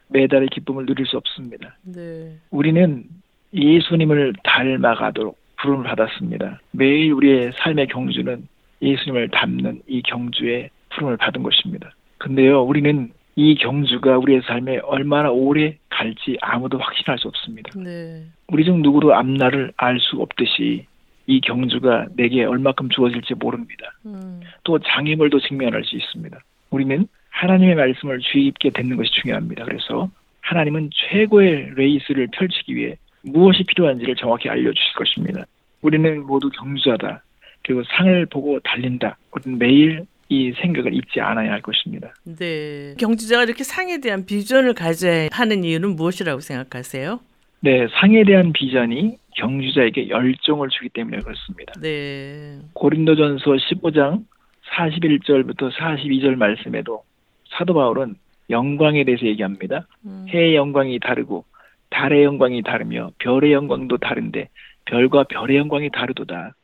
메달의 0.09 0.49
기쁨을 0.49 0.87
누릴 0.87 1.07
수 1.07 1.17
없습니다. 1.17 1.77
네. 1.83 2.39
우리는 2.51 3.05
예수님을 3.53 4.35
닮아가도록 4.43 5.39
부름을 5.61 5.85
받았습니다. 5.85 6.61
매일 6.73 7.13
우리의 7.13 7.53
삶의 7.57 7.89
경주는 7.89 8.49
예수님을 8.83 9.29
닮는 9.31 9.83
이 9.87 10.03
경주에 10.03 10.71
부름을 10.91 11.17
받은 11.17 11.43
것입니다. 11.43 11.93
근데요, 12.25 12.63
우리는 12.63 13.11
이 13.37 13.55
경주가 13.55 14.17
우리의 14.17 14.41
삶에 14.47 14.79
얼마나 14.79 15.31
오래 15.31 15.77
갈지 15.91 16.39
아무도 16.41 16.79
확신할 16.79 17.19
수 17.19 17.29
없습니다. 17.29 17.71
네. 17.79 18.25
우리 18.49 18.65
중 18.65 18.81
누구도 18.81 19.15
앞날을 19.15 19.73
알 19.77 19.99
수 20.01 20.17
없듯이 20.23 20.87
이 21.27 21.41
경주가 21.43 22.07
내게 22.17 22.45
얼마큼 22.45 22.89
주어질지 22.89 23.35
모릅니다. 23.35 23.93
음, 24.07 24.41
또 24.63 24.79
장애물도 24.79 25.41
직면할 25.41 25.85
수 25.85 25.97
있습니다. 25.97 26.39
우리는 26.71 27.07
하나님의 27.29 27.75
말씀을 27.75 28.21
주의 28.21 28.45
깊게 28.45 28.71
듣는 28.71 28.97
것이 28.97 29.11
중요합니다. 29.21 29.67
그래서 29.67 30.09
하나님은 30.41 30.91
최고의 30.95 31.73
레이스를 31.77 32.29
펼치기 32.33 32.75
위해 32.75 32.97
무엇이 33.23 33.65
필요한지를 33.65 34.17
정확히 34.17 34.49
알려주실 34.49 34.95
것입니다. 34.97 35.45
우리는 35.83 36.25
모두 36.25 36.49
경주하다. 36.49 37.23
그리고 37.65 37.83
상을 37.85 38.27
보고 38.27 38.59
달린다. 38.61 39.19
우리는 39.33 39.59
매일 39.59 40.07
이 40.29 40.53
생각을 40.61 40.95
잊지 40.95 41.21
않아야 41.21 41.53
할 41.53 41.63
것입니다. 41.63 42.15
네. 42.25 42.95
경주자가 42.99 43.45
이렇게 43.45 43.63
상에 43.65 44.01
대한 44.01 44.25
비전을 44.25 44.75
가져야 44.75 45.29
하는 45.33 45.65
이유는 45.65 45.97
무엇이라고 45.97 46.41
생각하세요? 46.41 47.21
네, 47.61 47.87
상에 48.01 48.25
대한 48.25 48.53
비전이 48.53 49.17
경주자에게 49.37 50.09
열정을 50.09 50.69
주기 50.71 50.89
때문에 50.91 51.19
그렇습니다. 51.19 51.73
네. 51.81 52.59
고린도전서 52.75 53.45
15장 53.45 54.25
41절부터 54.73 55.73
42절 55.73 56.37
말씀에도 56.37 57.03
사도 57.51 57.75
바울은 57.75 58.17
영광에 58.51 59.05
대해서 59.05 59.27
얘기합니다. 59.27 59.87
음, 60.05 60.27
해의 60.29 60.55
영광이 60.57 60.99
다르고 61.01 61.45
달의 61.91 62.25
영광이 62.25 62.63
다르며 62.63 63.11
별의 63.19 63.53
영광도 63.53 63.99
다른데 63.99 64.49
별과 64.87 65.25
별의 65.25 65.57
영광이 65.57 65.91
다르도다. 65.91 66.55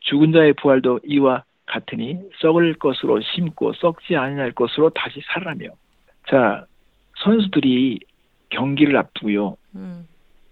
죽은 0.00 0.32
자의 0.32 0.52
부활도 0.54 1.00
이와 1.04 1.44
같으니 1.66 2.18
썩을 2.40 2.74
것으로 2.74 3.20
심고 3.20 3.72
썩지 3.74 4.16
아니할 4.16 4.52
것으로 4.52 4.90
다시 4.90 5.20
살아나며 5.26 5.68
자 6.28 6.66
선수들이 7.22 8.00
경기를 8.50 8.96
앞두고요. 8.96 9.56
음, 9.74 10.06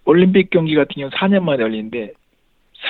올림픽 0.04 0.50
경기 0.50 0.74
같은 0.74 0.94
경우 0.96 1.10
4년 1.10 1.42
만에 1.42 1.62
열리는데 1.62 2.12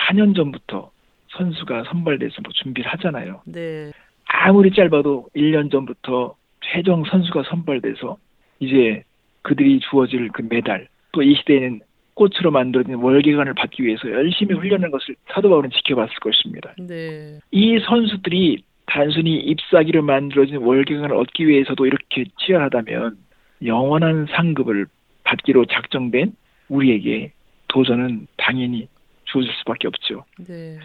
4년 0.08 0.34
전부터 0.34 0.90
선수가 1.30 1.84
선발돼서 1.84 2.36
뭐 2.42 2.52
준비를 2.52 2.90
하잖아요. 2.92 3.42
네. 3.46 3.90
아무리 4.26 4.70
짧아도 4.72 5.28
1년 5.36 5.70
전부터 5.70 6.34
최종 6.60 7.04
선수가 7.04 7.44
선발돼서 7.44 8.16
이제 8.60 9.02
그들이 9.42 9.80
주어질 9.80 10.30
그 10.32 10.42
메달 10.48 10.88
또 11.12 11.22
이 11.22 11.34
시대에는 11.36 11.80
꽃으로 12.14 12.50
만들어진 12.50 12.94
월계관을 12.94 13.54
받기 13.54 13.84
위해서 13.84 14.10
열심히 14.10 14.54
훈련하는 14.54 14.90
것을 14.90 15.16
사도 15.32 15.48
바울은 15.48 15.70
지켜봤을 15.70 16.10
것입니다. 16.20 16.74
네. 16.78 17.38
이 17.50 17.78
선수들이 17.86 18.62
단순히 18.86 19.38
ip사기로 19.38 20.02
만들어진 20.02 20.56
월계관을 20.56 21.16
얻기 21.16 21.48
위해서도 21.48 21.86
이렇게 21.86 22.24
치열하다면 22.40 23.16
영원한 23.64 24.26
상급을 24.30 24.86
받기로 25.24 25.66
작정된 25.66 26.34
우리에게 26.68 27.32
도전은 27.68 28.26
당연히 28.36 28.88
주어질 29.24 29.50
수밖에 29.60 29.88
없죠. 29.88 30.24
네. 30.46 30.78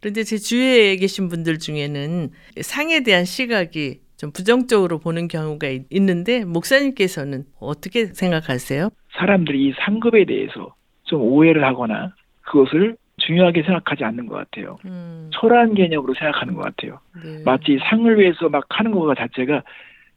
그런데 0.00 0.24
제 0.24 0.36
주위에 0.36 0.96
계신 0.96 1.28
분들 1.28 1.60
중에는 1.60 2.30
상에 2.62 3.04
대한 3.04 3.24
시각이 3.24 4.00
좀 4.22 4.30
부정적으로 4.30 5.00
보는 5.00 5.26
경우가 5.26 5.66
있- 5.66 5.86
있는데 5.90 6.44
목사님께서는 6.44 7.42
어떻게 7.58 8.06
생각하세요? 8.06 8.90
사람들이 9.18 9.66
이 9.66 9.72
상급에 9.84 10.24
대해서 10.26 10.76
좀 11.02 11.22
오해를 11.22 11.64
하거나 11.64 12.14
그것을 12.42 12.96
중요하게 13.16 13.64
생각하지 13.64 14.04
않는 14.04 14.26
것 14.26 14.36
같아요. 14.36 14.78
음, 14.84 15.28
초라한 15.32 15.74
개념으로 15.74 16.14
생각하는 16.14 16.54
것 16.54 16.62
같아요. 16.62 17.00
네. 17.24 17.42
마치 17.44 17.78
상을 17.90 18.16
위해서 18.16 18.48
막 18.48 18.64
하는 18.68 18.92
것 18.92 19.12
자체가 19.16 19.64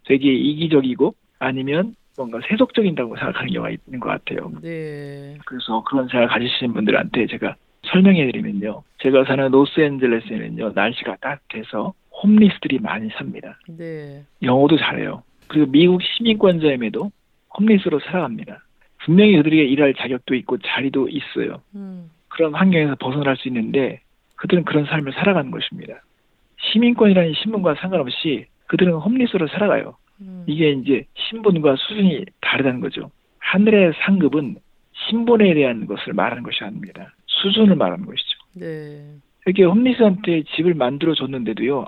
되게 0.06 0.32
이기적이고 0.32 1.16
아니면 1.40 1.96
뭔가 2.16 2.40
세속적인다고 2.48 3.16
생각하는 3.18 3.52
경우가 3.54 3.72
있는 3.72 4.00
것 4.00 4.10
같아요. 4.10 4.52
네. 4.62 5.36
그래서 5.48 5.84
그런 5.84 6.08
생각을 6.10 6.28
가지시는 6.28 6.74
분들한테 6.76 7.26
제가 7.26 7.56
설명해 7.88 8.32
드리면요. 8.32 8.84
제가 9.00 9.26
사는 9.26 9.50
로스앤젤레스에는요, 9.50 10.74
날씨가 10.76 11.18
따뜻해서 11.22 11.94
홈리스들이 12.24 12.80
많이 12.80 13.10
삽니다. 13.18 13.60
네. 13.68 14.24
영어도 14.42 14.78
잘해요. 14.78 15.24
그리고 15.48 15.72
미국 15.72 16.02
시민권자임에도 16.02 17.12
홈리스로 17.58 18.00
살아갑니다. 18.00 18.64
분명히 19.04 19.38
그들에게 19.38 19.64
일할 19.64 19.94
자격도 19.94 20.34
있고 20.36 20.58
자리도 20.58 21.10
있어요. 21.10 21.62
음, 21.76 22.10
그런 22.30 22.54
환경에서 22.54 22.96
벗어날 22.96 23.38
수 23.38 23.48
있는데 23.48 24.02
그들은 24.36 24.64
그런 24.64 24.86
삶을 24.86 25.14
살아가는 25.14 25.52
것입니다. 25.52 26.02
시민권이라는 26.72 27.34
신분과 27.34 27.76
상관없이 27.76 28.48
그들은 28.68 28.94
홈리스로 28.94 29.48
살아가요. 29.48 29.96
음. 30.22 30.44
이게 30.48 30.72
이제 30.72 31.06
신분과 31.30 31.76
수준이 31.76 32.26
다르다는 32.42 32.80
거죠. 32.80 33.12
하늘의 33.40 33.94
상급은 34.04 34.56
신분에 34.94 35.54
대한 35.54 35.86
것을 35.86 36.14
말하는 36.14 36.42
것이 36.44 36.64
아닙니다. 36.64 37.14
수준을 37.28 37.76
말하는 37.76 38.06
것이죠. 38.06 38.38
네. 38.56 39.06
이렇게 39.46 39.64
홈리스한테 39.64 40.44
집을 40.56 40.74
만들어 40.74 41.14
줬는데도요, 41.14 41.86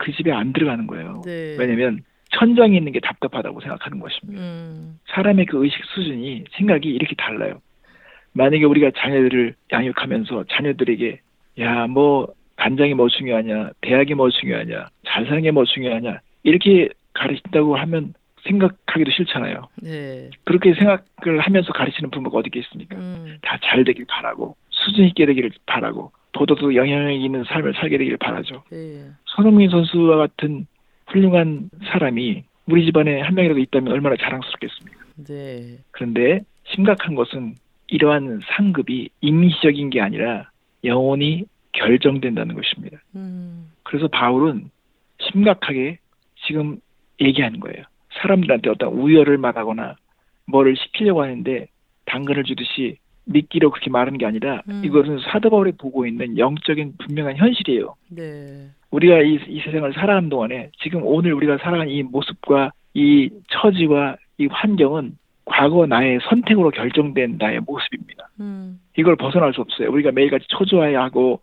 그 0.00 0.12
집에 0.12 0.32
안 0.32 0.52
들어가는 0.54 0.86
거예요. 0.86 1.20
네. 1.26 1.56
왜냐면 1.58 2.00
천장에 2.32 2.76
있는 2.76 2.92
게 2.92 3.00
답답하다고 3.00 3.60
생각하는 3.60 4.00
것입니다. 4.00 4.40
음. 4.40 4.98
사람의 5.08 5.44
그 5.46 5.62
의식 5.62 5.84
수준이 5.84 6.44
생각이 6.56 6.88
이렇게 6.88 7.14
달라요. 7.16 7.60
만약에 8.32 8.64
우리가 8.64 8.92
자녀들을 8.96 9.54
양육하면서 9.72 10.44
자녀들에게 10.50 11.20
야뭐 11.58 12.28
간장이 12.56 12.94
뭐 12.94 13.08
중요하냐, 13.08 13.70
대학이 13.80 14.14
뭐 14.14 14.30
중요하냐, 14.30 14.88
잘 15.06 15.26
사는 15.26 15.42
게 15.42 15.50
뭐 15.50 15.64
중요하냐 15.64 16.20
이렇게 16.44 16.88
가르친다고 17.12 17.76
하면 17.76 18.14
생각하기도 18.46 19.10
싫잖아요. 19.10 19.68
네. 19.82 20.30
그렇게 20.44 20.72
생각을 20.72 21.40
하면서 21.40 21.72
가르치는 21.72 22.10
부모가 22.10 22.38
어디 22.38 22.46
있겠습니까? 22.46 22.96
음. 22.96 23.36
다잘 23.42 23.84
되길 23.84 24.06
바라고 24.08 24.56
수준 24.70 25.04
있게 25.06 25.26
되기를 25.26 25.50
바라고 25.66 26.12
도덕도 26.32 26.74
영향력 26.74 27.12
있는 27.12 27.44
삶을 27.44 27.74
살게 27.74 27.98
되기를 27.98 28.18
바라죠. 28.18 28.62
네. 28.70 29.04
손흥민 29.26 29.70
선수와 29.70 30.16
같은 30.16 30.66
훌륭한 31.06 31.70
사람이 31.86 32.44
우리 32.66 32.84
집안에 32.84 33.20
한 33.20 33.34
명이라도 33.34 33.60
있다면 33.60 33.92
얼마나 33.92 34.16
자랑스럽겠습니까? 34.16 34.98
네. 35.26 35.78
그런데 35.90 36.42
심각한 36.64 37.14
것은 37.14 37.56
이러한 37.88 38.40
상급이 38.56 39.10
임시적인 39.20 39.90
게 39.90 40.00
아니라 40.00 40.50
영원히 40.84 41.44
결정된다는 41.72 42.54
것입니다. 42.54 42.98
음. 43.16 43.70
그래서 43.82 44.08
바울은 44.08 44.70
심각하게 45.20 45.98
지금 46.46 46.78
얘기하는 47.20 47.60
거예요. 47.60 47.84
사람들한테 48.22 48.70
어떤 48.70 48.92
우열을 48.92 49.38
말하거나 49.38 49.96
뭐를 50.46 50.76
시키려고 50.76 51.22
하는데 51.22 51.66
당근을 52.06 52.44
주듯이 52.44 52.98
미끼로 53.30 53.70
그렇게 53.70 53.90
말하는 53.90 54.18
게 54.18 54.26
아니라 54.26 54.62
음. 54.68 54.82
이것은 54.84 55.18
사도 55.30 55.50
바울이 55.50 55.72
보고 55.72 56.06
있는 56.06 56.36
영적인 56.36 56.94
분명한 56.98 57.36
현실이에요. 57.36 57.94
네. 58.10 58.68
우리가 58.90 59.20
이, 59.22 59.38
이 59.48 59.60
세상을 59.60 59.92
살아가는 59.92 60.28
동안에 60.28 60.70
지금 60.82 61.02
오늘 61.04 61.32
우리가 61.34 61.58
살아가는 61.58 61.88
이 61.88 62.02
모습과 62.02 62.72
이 62.94 63.30
처지와 63.50 64.16
이 64.38 64.46
환경은 64.50 65.16
과거 65.44 65.86
나의 65.86 66.18
선택으로 66.28 66.70
결정된 66.70 67.36
나의 67.38 67.60
모습입니다. 67.60 68.28
음. 68.40 68.80
이걸 68.98 69.16
벗어날 69.16 69.52
수 69.54 69.60
없어요. 69.60 69.90
우리가 69.90 70.12
매일같이 70.12 70.46
초조해하고 70.48 71.40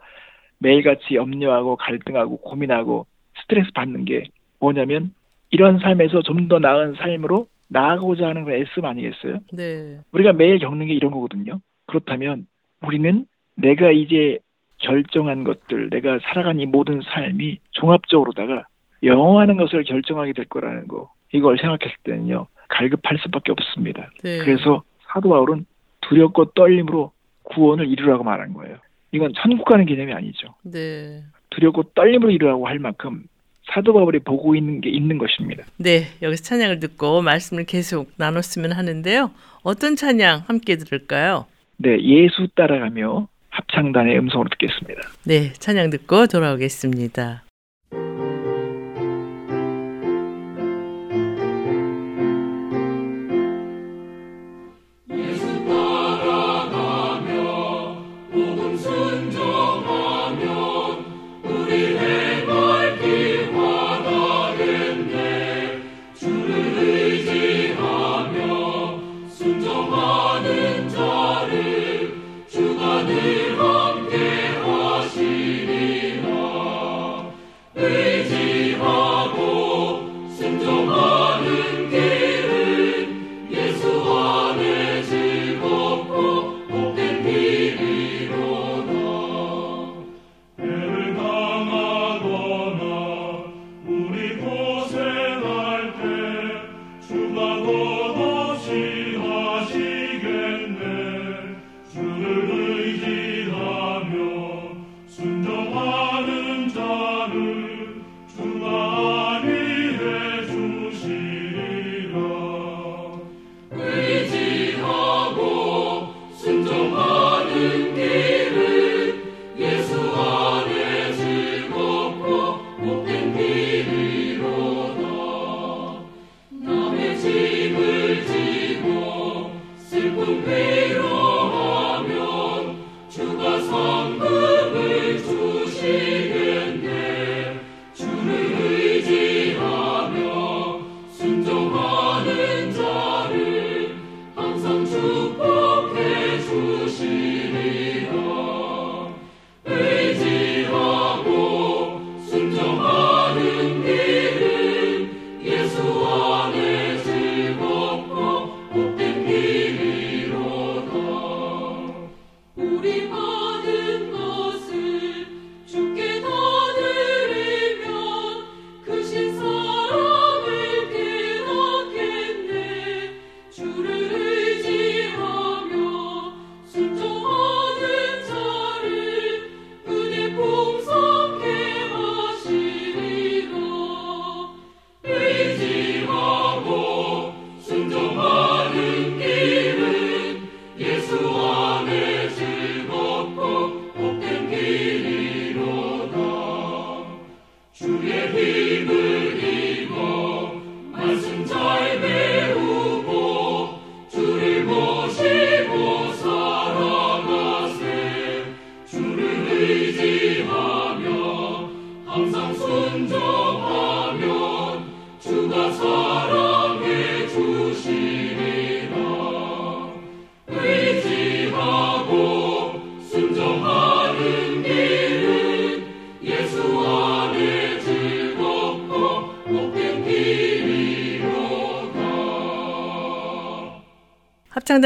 매일같이 0.60 1.16
염려하고 1.16 1.76
갈등하고 1.78 2.38
고민하고 2.38 3.06
스트레스 3.42 3.72
받는 3.74 4.06
게 4.06 4.26
뭐냐면 4.60 5.14
이런 5.52 5.80
삶에서 5.80 6.22
좀 6.24 6.48
더 6.48 6.60
나은 6.60 6.96
삶으로 6.96 7.48
나아가고자 7.70 8.28
하는 8.28 8.46
그 8.46 8.54
애씀 8.54 8.86
아니겠어요? 8.86 9.40
네. 9.54 9.98
우리가 10.14 10.34
매일 10.34 10.60
겪는 10.60 10.88
게 10.88 10.94
이런 10.94 11.12
거거든요. 11.12 11.60
그렇다면 11.88 12.48
우리는 12.82 13.26
내가 13.56 13.92
이제 13.92 14.40
결정한 14.78 15.44
것들, 15.44 15.90
내가 15.90 16.20
살아간 16.24 16.60
이 16.60 16.66
모든 16.66 17.02
삶이 17.02 17.60
종합적으로다가 17.72 18.66
영원하는 19.04 19.58
것을 19.58 19.84
결정하게 19.84 20.34
될 20.34 20.46
거라는 20.46 20.88
거. 20.88 21.12
이걸 21.34 21.58
생각했을 21.58 21.96
때는요. 22.04 22.48
갈급할 22.70 23.18
수밖에 23.24 23.52
없습니다. 23.52 24.10
네. 24.24 24.40
그래서 24.40 24.84
사도 25.08 25.30
바울은 25.30 25.66
두렵고 26.02 26.52
떨림으로 26.52 27.12
구원을 27.44 27.88
이루라고 27.88 28.24
말한 28.24 28.54
거예요. 28.54 28.78
이건 29.12 29.34
천국 29.42 29.66
가는 29.66 29.86
개념이 29.86 30.14
아니죠. 30.14 30.56
네. 30.64 31.24
두렵고 31.50 31.84
떨림으로 31.96 32.32
이루라고 32.32 32.68
할 32.68 32.80
만큼 32.80 33.24
사도 33.72 33.94
바울이 33.94 34.20
보고 34.20 34.56
있는 34.56 34.80
게 34.82 34.90
있는 34.90 35.18
것입니다. 35.18 35.64
네. 35.78 36.04
여기서 36.22 36.44
찬양을 36.44 36.80
듣고 36.80 37.22
말씀을 37.22 37.66
계속 37.66 38.12
나눴으면 38.18 38.72
하는데요. 38.74 39.32
어떤 39.64 39.96
찬양 39.96 40.44
함께 40.48 40.78
들을까요? 40.78 41.46
네, 41.78 42.00
예수 42.02 42.48
따라가며 42.56 43.28
합창단의 43.50 44.18
음성으로 44.20 44.50
듣겠습니다. 44.50 45.02
네. 45.26 45.54
찬양 45.54 45.90
듣고 45.90 46.28
돌아오겠습니다. 46.28 47.44
배 80.86 81.07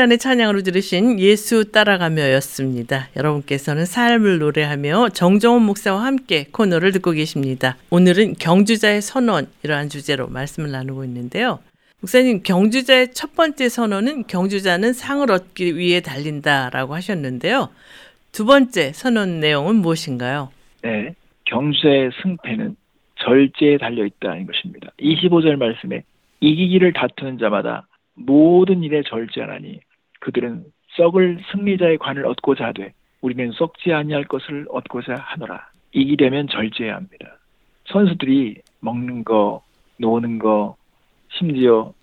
합창단의 0.02 0.18
찬양으로 0.18 0.62
들으신 0.62 1.20
예수 1.20 1.72
따라가며였습니다. 1.72 3.10
여러분께서는 3.16 3.86
삶을 3.86 4.40
노래하며 4.40 5.10
정정원 5.10 5.64
목사와 5.64 6.04
함께 6.06 6.46
코너를 6.52 6.92
듣고 6.94 7.12
계십니다. 7.12 7.78
오늘은 7.92 8.36
경주자의 8.40 9.02
선언 9.02 9.48
이러한 9.64 9.90
주제로 9.90 10.28
말씀을 10.28 10.72
나누고 10.72 11.04
있는데요. 11.06 11.60
목사님, 12.00 12.42
경주자의 12.44 13.14
첫 13.14 13.36
번째 13.36 13.70
선언은 13.70 14.26
경주자는 14.28 14.94
상을 14.94 15.30
얻기 15.30 15.78
위해 15.78 16.02
달린다라고 16.02 16.96
하셨는데요. 16.96 17.70
두 18.32 18.46
번째 18.46 18.94
선언 18.94 19.40
내용은 19.40 19.76
무엇인가요? 19.76 20.50
네, 20.82 21.14
경주의 21.46 22.10
승패는 22.22 22.76
절제에 23.18 23.78
달려 23.78 24.06
있다는 24.06 24.48
것입니다. 24.48 24.90
25절 25.00 25.58
말씀에 25.58 26.04
이기기를 26.40 26.94
다투는 26.94 27.38
자마다 27.38 27.88
모든 28.16 28.84
일에 28.84 29.04
절제하나니 29.08 29.80
그들은 30.22 30.64
썩을 30.96 31.40
승리자의 31.52 31.98
관을 31.98 32.26
얻고자 32.26 32.68
하되 32.68 32.94
우리는 33.22 33.52
썩지 33.52 33.92
아니할 33.92 34.24
것을 34.26 34.66
얻고자 34.70 35.16
하노라. 35.16 35.70
이기려면 35.92 36.48
절제해야 36.48 36.96
합니다. 36.96 37.38
선수들이 37.88 38.62
먹는 38.80 39.26
거, 39.26 39.62
노는 39.98 40.40
거, 40.40 40.78
심지어 41.30 41.94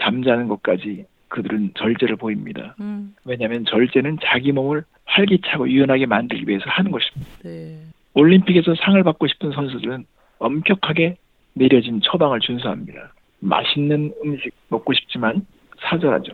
잠자는 0.00 0.48
것까지 0.48 1.06
그들은 1.28 1.72
절제를 1.76 2.16
보입니다. 2.16 2.74
음, 2.80 3.14
왜냐하면 3.24 3.64
절제는 3.64 4.18
자기 4.22 4.52
몸을 4.52 4.84
활기차고 5.06 5.68
유연하게 5.68 6.06
만들기 6.06 6.46
위해서 6.46 6.64
하는 6.68 6.90
것입니다. 6.90 7.32
네. 7.42 7.78
올림픽에서 8.14 8.74
상을 8.74 9.02
받고 9.02 9.26
싶은 9.26 9.52
선수들은 9.52 10.04
엄격하게 10.38 11.16
내려진 11.54 12.00
처방을 12.02 12.40
준수합니다. 12.40 13.12
맛있는 13.40 14.12
음식 14.24 14.52
먹고 14.68 14.92
싶지만 14.92 15.46
사절하죠. 15.80 16.32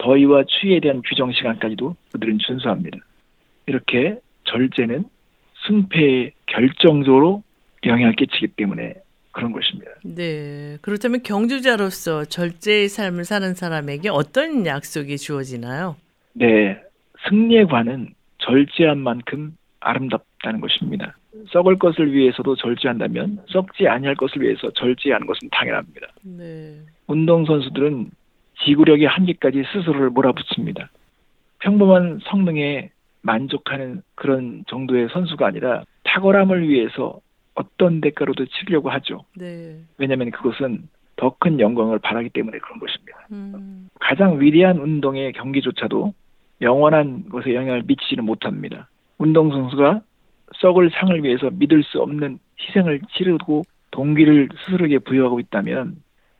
더위와 0.00 0.44
추위에 0.48 0.80
대한 0.80 1.02
규정 1.06 1.32
시간까지도 1.32 1.94
그들은 2.12 2.38
준수합니다. 2.38 2.98
이렇게 3.66 4.18
절제는 4.44 5.04
승패에 5.66 6.32
결정적으로 6.46 7.42
영향을 7.84 8.16
끼치기 8.16 8.48
때문에 8.48 8.94
그런 9.32 9.52
것입니다. 9.52 9.92
네. 10.02 10.76
그렇다면 10.82 11.22
경주자로서 11.22 12.24
절제의 12.24 12.88
삶을 12.88 13.24
사는 13.24 13.54
사람에게 13.54 14.08
어떤 14.08 14.66
약속이 14.66 15.18
주어지나요? 15.18 15.96
네, 16.32 16.80
승리의 17.28 17.66
관은 17.66 18.14
절제한 18.38 18.98
만큼 18.98 19.56
아름답다는 19.80 20.60
것입니다. 20.60 21.16
썩을 21.52 21.78
것을 21.78 22.12
위해서도 22.12 22.56
절제한다면 22.56 23.40
썩지 23.48 23.86
아니할 23.86 24.16
것을 24.16 24.42
위해서 24.42 24.70
절제하는 24.72 25.26
것은 25.26 25.48
당연합니다. 25.52 26.08
네. 26.22 26.78
운동 27.06 27.44
선수들은 27.44 28.10
지구력의 28.64 29.06
한계까지 29.06 29.64
스스로를 29.72 30.10
몰아붙입니다. 30.10 30.90
평범한 31.60 32.20
성능에 32.24 32.90
만족하는 33.22 34.02
그런 34.14 34.64
정도의 34.68 35.08
선수가 35.12 35.46
아니라 35.46 35.84
탁월함을 36.04 36.68
위해서 36.68 37.20
어떤 37.54 38.00
대가로도 38.00 38.46
치려고 38.46 38.90
하죠. 38.90 39.24
네. 39.36 39.76
왜냐하면 39.98 40.30
그것은 40.30 40.88
더 41.16 41.36
큰 41.38 41.60
영광을 41.60 41.98
바라기 41.98 42.30
때문에 42.30 42.58
그런 42.58 42.78
것입니다. 42.78 43.26
음, 43.30 43.90
가장 44.00 44.40
위대한 44.40 44.78
운동의 44.78 45.32
경기조차도 45.32 46.14
영원한 46.62 47.28
것에 47.28 47.54
영향을 47.54 47.82
미치지는 47.86 48.24
못합니다. 48.24 48.88
운동선수가 49.18 50.00
썩을 50.56 50.90
상을 50.90 51.22
위해서 51.22 51.50
믿을 51.50 51.82
수 51.84 52.00
없는 52.00 52.38
희생을 52.58 53.02
치르고 53.12 53.64
동기를 53.90 54.48
스스로에게 54.64 55.00
부여하고 55.00 55.40
있다면 55.40 55.96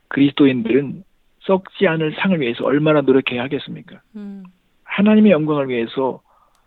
그리스도인들은 0.09 1.05
썩지 1.51 1.89
않을 1.89 2.15
상을 2.17 2.41
위해서 2.41 2.65
얼마나 2.65 3.01
노력해야 3.01 3.43
하겠습니까? 3.43 4.01
음, 4.15 4.45
하나님의 4.85 5.33
영광을 5.33 5.69
위해서 5.69 6.21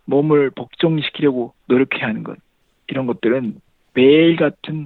몸을 0.05 0.49
복종시키려고 0.49 1.53
노력해야 1.67 2.07
하는 2.09 2.23
것 2.23 2.37
이런 2.87 3.07
것들은 3.07 3.61
매일 3.93 4.35
같은 4.35 4.83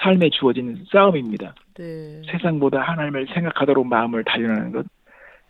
삶에 0.00 0.30
주어지는 0.30 0.84
싸움입니다. 0.90 1.54
네. 1.78 2.22
세상보다 2.30 2.80
하나님을 2.80 3.28
생각하도록 3.32 3.86
마음을 3.86 4.24
단련하는 4.24 4.72
것, 4.72 4.84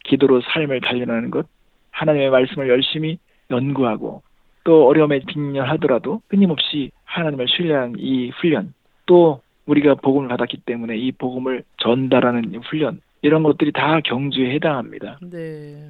기도로 0.05 0.43
삶을 0.43 0.83
단련하는 0.83 1.31
것, 1.31 1.47
하나님의 1.91 2.31
말씀을 2.31 2.69
열심히 2.69 3.19
연구하고 3.51 4.23
또 4.65 4.87
어려움에 4.89 5.21
직면하더라도 5.21 6.21
끊임없이 6.29 6.91
하나님을 7.05 7.47
신뢰하는 7.49 7.95
이 7.99 8.31
훈련, 8.31 8.75
또 9.07 9.41
우리가 9.65 9.95
복음을 9.95 10.29
받았기 10.29 10.59
때문에 10.67 10.97
이 10.97 11.13
복음을 11.13 11.65
전달하는 11.79 12.53
이 12.53 12.59
훈련 12.59 13.01
이런 13.23 13.43
것들이 13.43 13.73
다 13.73 14.01
경주에 14.05 14.55
해당합니다. 14.55 15.19
네. 15.23 15.89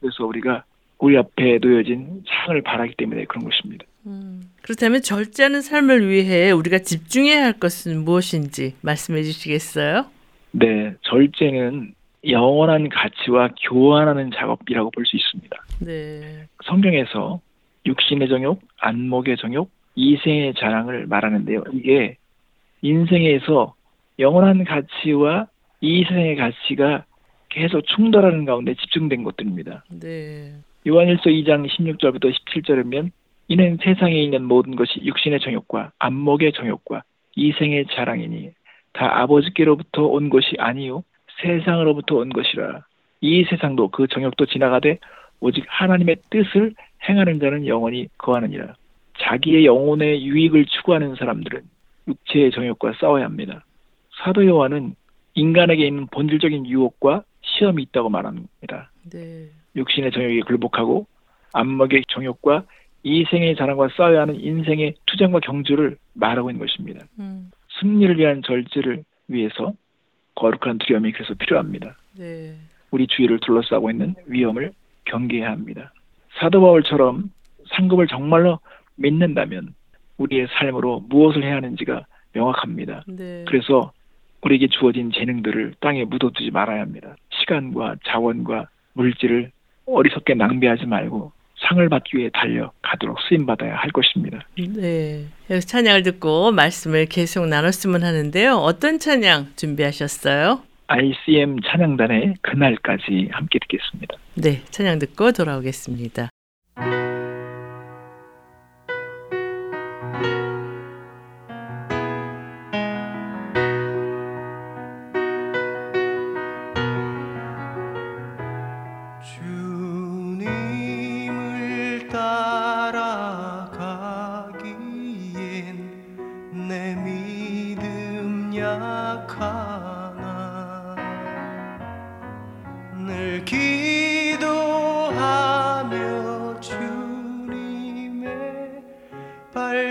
그래서 0.00 0.24
우리가 0.24 0.64
우리 0.98 1.16
앞에 1.18 1.58
놓여진 1.60 2.24
상을 2.26 2.62
바라기 2.62 2.94
때문에 2.96 3.24
그런 3.26 3.44
것입니다. 3.44 3.84
음, 4.06 4.42
그렇다면 4.62 5.02
절제하는 5.02 5.60
삶을 5.62 6.08
위해 6.08 6.50
우리가 6.52 6.78
집중해야 6.78 7.44
할 7.44 7.52
것은 7.54 8.04
무엇인지 8.04 8.76
말씀해 8.82 9.22
주시겠어요? 9.22 10.06
네, 10.52 10.94
절제는 11.02 11.92
영원한 12.28 12.88
가치와 12.88 13.50
교환하는 13.68 14.30
작업이라고 14.34 14.90
볼 14.90 15.04
수 15.06 15.16
있습니다. 15.16 15.56
네. 15.80 16.46
성경에서 16.64 17.40
육신의 17.84 18.28
정욕, 18.28 18.60
안목의 18.80 19.36
정욕, 19.36 19.70
이생의 19.96 20.54
자랑을 20.58 21.06
말하는데요. 21.06 21.64
이게 21.74 22.16
인생에서 22.82 23.74
영원한 24.18 24.64
가치와 24.64 25.46
이생의 25.80 26.36
가치가 26.36 27.04
계속 27.48 27.86
충돌하는 27.86 28.44
가운데 28.44 28.74
집중된 28.74 29.22
것들입니다. 29.24 29.84
네. 30.00 30.52
요한일서 30.86 31.30
2장 31.30 31.68
16절부터 31.68 32.32
17절이면 32.32 33.10
이는 33.48 33.78
세상에 33.82 34.14
있는 34.14 34.44
모든 34.44 34.76
것이 34.76 35.00
육신의 35.02 35.40
정욕과 35.40 35.92
안목의 35.98 36.52
정욕과 36.52 37.02
이생의 37.36 37.86
자랑이니 37.92 38.50
다 38.92 39.20
아버지께로부터 39.20 40.04
온 40.04 40.30
것이 40.30 40.56
아니요 40.58 41.04
세상으로부터 41.42 42.16
온 42.16 42.30
것이라 42.30 42.84
이 43.20 43.44
세상도 43.44 43.88
그 43.88 44.06
정욕도 44.08 44.46
지나가되 44.46 44.98
오직 45.40 45.64
하나님의 45.68 46.16
뜻을 46.30 46.74
행하는 47.08 47.38
자는 47.40 47.66
영원히 47.66 48.08
거하느니라 48.18 48.74
자기의 49.18 49.66
영혼의 49.66 50.24
유익을 50.24 50.66
추구하는 50.66 51.14
사람들은 51.14 51.62
육체의 52.08 52.50
정욕과 52.52 52.94
싸워야 53.00 53.24
합니다. 53.24 53.64
사도 54.22 54.46
요한은 54.46 54.94
인간에게 55.36 55.86
있는 55.86 56.06
본질적인 56.08 56.66
유혹과 56.66 57.22
시험이 57.42 57.84
있다고 57.84 58.08
말합니다. 58.08 58.90
네. 59.12 59.48
육신의 59.76 60.10
정욕에 60.10 60.40
굴복하고 60.40 61.06
안목의 61.52 62.04
정욕과 62.08 62.64
이생의 63.04 63.54
자랑과 63.56 63.88
싸워야 63.96 64.22
하는 64.22 64.40
인생의 64.40 64.94
투쟁과 65.06 65.40
경주를 65.40 65.96
말하고 66.14 66.50
있는 66.50 66.66
것입니다. 66.66 67.06
음, 67.20 67.50
승리를 67.80 68.18
위한 68.18 68.42
절제를 68.42 69.04
위해서 69.28 69.74
거룩한 70.34 70.78
두려움이 70.78 71.12
그래서 71.12 71.34
필요합니다. 71.34 71.96
네. 72.18 72.56
우리 72.90 73.06
주위를 73.06 73.38
둘러싸고 73.40 73.90
있는 73.90 74.14
위험을 74.26 74.72
경계해야 75.04 75.50
합니다. 75.50 75.92
사도 76.40 76.60
바울처럼 76.60 77.30
상급을 77.76 78.08
정말로 78.08 78.58
믿는다면 78.96 79.74
우리의 80.16 80.48
삶으로 80.58 81.04
무엇을 81.08 81.44
해야 81.44 81.56
하는지가 81.56 82.06
명확합니다. 82.32 83.04
네. 83.06 83.44
그래서 83.46 83.92
우리에게 84.46 84.68
주어진 84.68 85.10
재능들을 85.12 85.74
땅에 85.80 86.04
묻어두지 86.04 86.50
말아야 86.52 86.82
합니다. 86.82 87.16
시간과 87.40 87.96
자원과 88.06 88.68
물질을 88.92 89.50
어리석게 89.86 90.34
낭비하지 90.34 90.86
말고 90.86 91.32
상을 91.58 91.88
받기 91.88 92.18
위해 92.18 92.30
달려가도록 92.32 93.18
쓰임받아야 93.28 93.74
할 93.74 93.90
것입니다. 93.90 94.40
네. 94.56 95.24
여기서 95.50 95.66
찬양을 95.66 96.02
듣고 96.02 96.52
말씀을 96.52 97.06
계속 97.06 97.46
나눴으면 97.46 98.02
하는데요. 98.02 98.54
어떤 98.54 98.98
찬양 98.98 99.52
준비하셨어요? 99.56 100.60
ICM 100.88 101.56
찬양단의 101.66 102.34
그날까지 102.42 103.28
함께 103.32 103.58
듣겠습니다. 103.58 104.16
네. 104.34 104.62
찬양 104.70 105.00
듣고 105.00 105.32
돌아오겠습니다. 105.32 106.28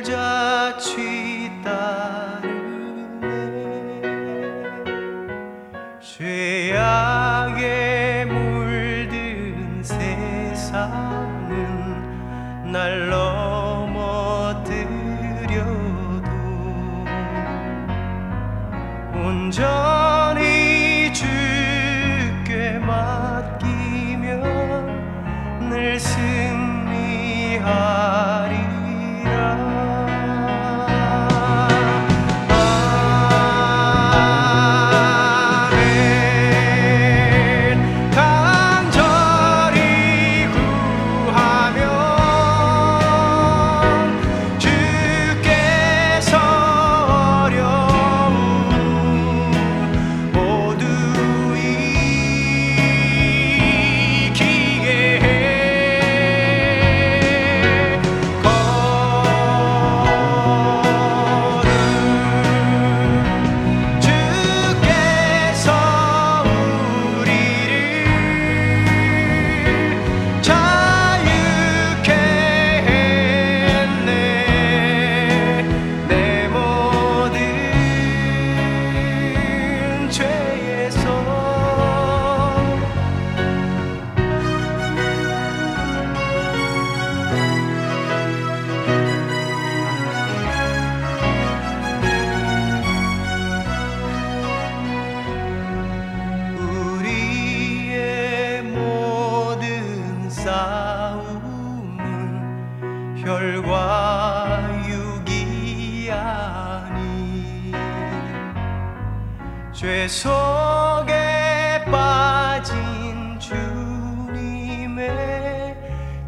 자취 0.05 1.49
따 1.63 2.24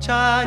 자 0.08 0.46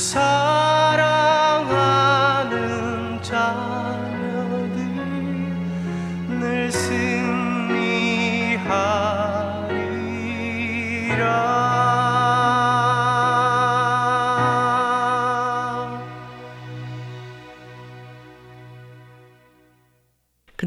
사 0.00 0.69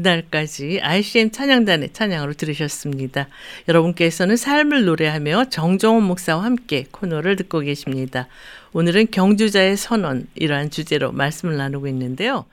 그날까지 0.04 0.80
ICM 0.82 1.30
찬양단의 1.30 1.94
찬양으로 1.94 2.34
들으셨습니다. 2.34 3.28
여러분께서는 3.68 4.36
삶을 4.36 4.84
노래하며 4.84 5.46
정종원 5.46 6.04
목사와 6.04 6.44
함께 6.44 6.84
코너를 6.90 7.36
듣고 7.36 7.60
계십니다. 7.60 8.28
오늘은 8.74 9.06
경주자의 9.10 9.76
선언이라는 9.76 10.70
주제로 10.70 11.10
말씀을 11.10 11.56
나누고 11.56 11.88
있는데요. 11.88 12.44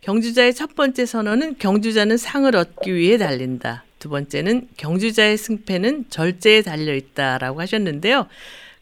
경주자의 0.00 0.54
첫 0.54 0.76
번째 0.76 1.04
선언은 1.04 1.56
경주자는 1.58 2.16
상을 2.16 2.54
얻기 2.54 2.94
위해 2.94 3.18
달린다. 3.18 3.84
두 3.98 4.08
번째는 4.08 4.68
경주자의 4.76 5.36
승패는 5.36 6.04
절제에 6.10 6.62
달려 6.62 6.94
있다라고 6.94 7.60
하셨는데요. 7.60 8.28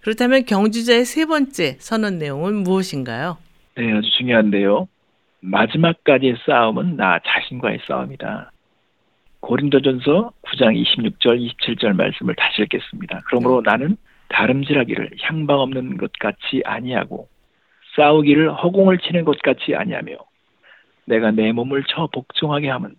그렇다면 0.02 0.44
경주자의 0.44 1.06
세 1.06 1.24
번째 1.24 1.76
선언 1.78 2.18
내용은 2.18 2.54
무엇인가요? 2.56 3.38
네, 3.76 3.90
아주 3.92 4.10
중요한데요. 4.18 4.88
마지막까지의 5.44 6.36
싸움은 6.46 6.96
나 6.96 7.18
자신과의 7.24 7.80
싸움이다. 7.86 8.50
고린도전서 9.40 10.32
9장 10.42 10.82
26절, 10.82 11.38
27절 11.38 11.94
말씀을 11.94 12.34
다시 12.34 12.62
읽겠습니다. 12.62 13.20
그러므로 13.26 13.60
나는 13.62 13.96
다름질하기를 14.28 15.10
향방 15.20 15.60
없는 15.60 15.98
것 15.98 16.12
같이 16.18 16.62
아니하고 16.64 17.28
싸우기를 17.96 18.54
허공을 18.54 18.98
치는 18.98 19.24
것 19.24 19.38
같이 19.42 19.74
아니하며 19.74 20.16
내가 21.06 21.30
내 21.30 21.52
몸을 21.52 21.84
쳐 21.84 22.08
복종하게 22.10 22.70
함은 22.70 22.94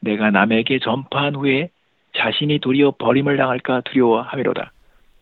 내가 0.00 0.30
남에게 0.30 0.78
전파한 0.78 1.34
후에 1.34 1.70
자신이 2.16 2.60
도리어 2.60 2.92
버림을 2.92 3.36
당할까 3.36 3.82
두려워함이로다. 3.82 4.70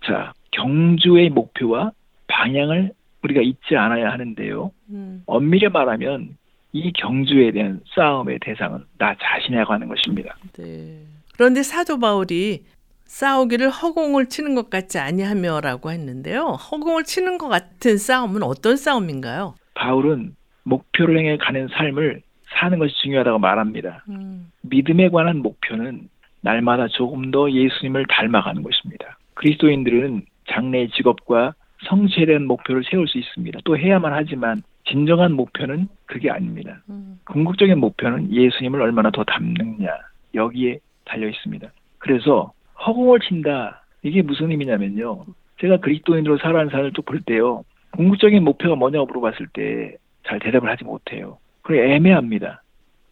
자, 0.05 0.35
경주의 0.51 1.31
목표와 1.31 1.93
방향을 2.29 2.93
우리가 3.23 3.41
잊지 3.41 3.77
않아야 3.77 4.13
하는데요. 4.13 4.71
음, 4.91 5.23
엄밀히 5.27 5.69
말하면 5.69 6.37
이 6.77 6.93
경주에 6.93 7.53
대한 7.53 7.81
싸움의 7.95 8.39
대상은 8.43 8.85
나 8.99 9.15
자신이라고 9.19 9.73
하는 9.73 9.89
것입니다. 9.89 10.37
네. 10.59 11.01
그런데 11.35 11.63
사도 11.63 11.99
바울이 11.99 12.65
싸우기를 13.07 13.71
허공을 13.71 14.27
치는 14.29 14.55
것 14.55 14.69
같지 14.69 14.99
아니하며라고 14.99 15.91
했는데요. 15.91 16.43
허공을 16.43 17.05
치는 17.05 17.39
것 17.39 17.49
같은 17.49 17.97
싸움은 17.97 18.43
어떤 18.43 18.77
싸움인가요? 18.77 19.55
바울은 19.75 20.35
목표를 20.65 21.19
향해 21.19 21.39
가는 21.39 21.69
삶을 21.69 22.21
사는 22.59 22.79
것이 22.79 22.95
중요하다고 23.03 23.39
말합니다. 23.39 24.05
음, 24.11 24.51
믿음에 24.63 25.09
관한 25.09 25.39
목표는 25.39 26.09
날마다 26.43 26.89
조금 26.89 27.31
더 27.31 27.51
예수님을 27.51 28.07
닮아가는 28.09 28.63
것입니다. 28.63 29.19
그리스도인들은 29.35 30.27
장래의 30.51 30.91
직업과 30.91 31.55
성취에 31.89 32.27
대한 32.27 32.47
목표를 32.47 32.83
세울 32.91 33.09
수 33.09 33.19
있습니다. 33.19 33.61
또 33.65 33.77
해야만 33.79 34.13
하지만 34.13 34.63
진정한 34.85 35.33
목표는 35.33 35.89
그게 36.07 36.31
아닙니다. 36.31 36.81
음, 36.89 37.19
궁극적인 37.25 37.79
목표는 37.79 38.33
예수님을 38.33 38.81
얼마나 38.81 39.11
더 39.11 39.25
닮느냐 39.25 39.89
여기에 40.35 40.79
달려 41.05 41.29
있습니다. 41.29 41.69
그래서 41.99 42.53
허공을 42.87 43.21
친다 43.21 43.83
이게 44.03 44.23
무슨 44.23 44.51
의미냐면요. 44.51 45.25
제가 45.61 45.79
그리스도인으로 45.79 46.39
살아가는 46.39 46.71
사람을 46.71 46.93
쭉 46.93 47.05
볼 47.07 47.21
때요. 47.23 47.65
궁극적인 47.93 48.45
목표가 48.45 48.75
뭐냐고 48.77 49.07
물어봤을 49.07 49.49
때 49.53 49.97
잘 50.27 50.39
대답을 50.41 50.69
하지 50.69 50.85
못해요. 50.85 51.39
그게 51.63 51.95
애매합니다. 51.95 52.63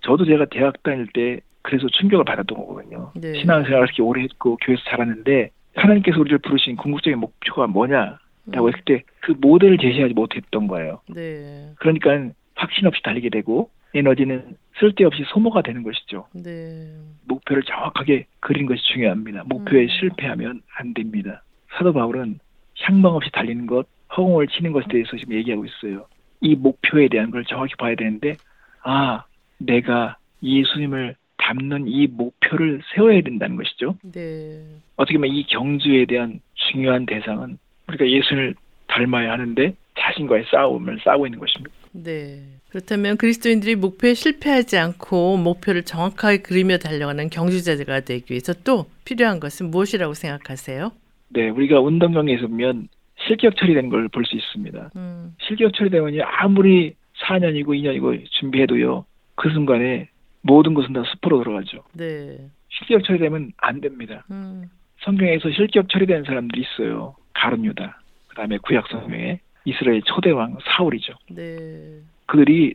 저도 0.01 0.25
제가 0.25 0.47
대학 0.51 0.83
다닐 0.83 1.07
때 1.13 1.41
그래서 1.63 1.87
충격을 1.89 2.25
받았던 2.25 2.59
거거든요. 2.59 3.11
네. 3.15 3.33
신앙생활을 3.41 3.87
이렇게 3.87 4.03
오래 4.03 4.23
했고 4.23 4.57
교회에서 4.57 4.83
자랐는데 4.91 5.51
하나님께서 5.77 6.21
우리를 6.21 6.39
부르신 6.39 6.77
궁극적인 6.77 7.19
목표가 7.19 7.67
뭐냐 7.67 8.19
라고 8.47 8.67
음, 8.67 8.73
했을 8.73 8.83
때 8.85 9.03
그 9.25 9.33
모델을 9.41 9.79
제시하지 9.79 10.13
못했던 10.13 10.67
거예요. 10.67 11.01
네, 11.09 11.73
그러니까 11.79 12.31
확신 12.55 12.87
없이 12.87 13.03
달리게 13.03 13.31
되고 13.31 13.71
에너지는 13.95 14.57
쓸데없이 14.79 15.25
소모가 15.29 15.63
되는 15.63 15.83
것이죠. 15.83 16.27
네, 16.35 16.95
목표를 17.27 17.63
정확하게 17.63 18.27
그린 18.41 18.67
것이 18.67 18.83
중요합니다. 18.93 19.45
목표에 19.47 19.85
음. 19.85 19.89
실패하면 19.89 20.63
안 20.77 20.93
됩니다. 20.93 21.43
사도 21.77 21.93
바울은 21.95 22.39
향방 22.81 23.15
없이 23.15 23.31
달리는 23.33 23.67
것, 23.67 23.87
허공을 24.15 24.49
치는 24.49 24.73
것에 24.73 24.87
대해서 24.91 25.17
지금 25.17 25.35
얘기하고 25.37 25.65
있어요. 25.65 26.07
이 26.41 26.55
목표에 26.55 27.09
대한 27.09 27.31
걸 27.31 27.45
정확히 27.47 27.75
봐야 27.77 27.95
되는데, 27.95 28.37
아, 28.83 29.25
내가 29.59 30.19
예수님을 30.43 31.17
닮는 31.39 31.89
이 31.89 32.07
목표를 32.09 32.83
세워야 32.95 33.23
된다는 33.23 33.57
것이죠. 33.57 33.97
네, 34.13 34.65
어떻게 34.97 35.17
보면 35.17 35.35
이 35.35 35.45
경주에 35.47 36.05
대한 36.05 36.41
중요한 36.55 37.07
대상은 37.07 37.59
우리가 37.89 38.09
예수님을 38.09 38.55
닮아야 38.89 39.33
하는데 39.33 39.75
자신과의 39.99 40.45
싸움을 40.51 41.01
싸우고 41.05 41.27
있는 41.27 41.39
것입니다. 41.39 41.75
네. 41.93 42.43
그렇다면 42.71 43.17
그리스도인들이 43.17 43.77
목표에 43.77 44.15
실패하지 44.15 44.79
않고 44.79 45.37
목표를 45.37 45.85
정확하게 45.85 46.39
그리며 46.39 46.77
달려가는 46.79 47.31
경주자가 47.31 48.01
되기 48.01 48.33
위해서 48.33 48.53
또 48.65 48.87
필요한 49.05 49.39
것은 49.39 49.71
무엇이라고 49.71 50.15
생각하세요? 50.15 50.91
네, 51.29 51.49
우리가 51.51 51.81
운동 51.81 52.13
경기에서 52.13 52.49
보면 52.49 52.89
실격 53.27 53.57
처리되는 53.57 53.91
걸볼 53.91 54.25
수 54.25 54.37
있습니다. 54.37 54.91
음, 54.97 55.35
실격 55.47 55.73
처리되면 55.75 56.21
아무리 56.27 56.95
4년이고 57.23 57.69
2년이고 57.69 58.25
준비해도요, 58.41 59.05
그 59.37 59.51
순간에 59.51 60.09
모든 60.43 60.75
것은 60.75 60.93
다 60.93 61.03
숲으로 61.13 61.45
들어가죠. 61.45 61.85
네, 61.93 62.39
실격 62.71 63.05
처리되면 63.05 63.53
안 63.59 63.81
됩니다. 63.81 64.25
음, 64.33 64.69
성경에서 65.05 65.51
실격 65.53 65.89
처리된 65.89 66.25
사람들이 66.25 66.63
있어요. 66.63 67.15
가룟유다. 67.35 68.01
그 68.29 68.37
다음에 68.37 68.59
구약 68.59 68.89
성경에 68.89 69.41
이스라엘 69.65 70.03
초대 70.03 70.31
왕 70.31 70.57
사울이죠. 70.65 71.15
네, 71.31 72.01
그들이 72.27 72.75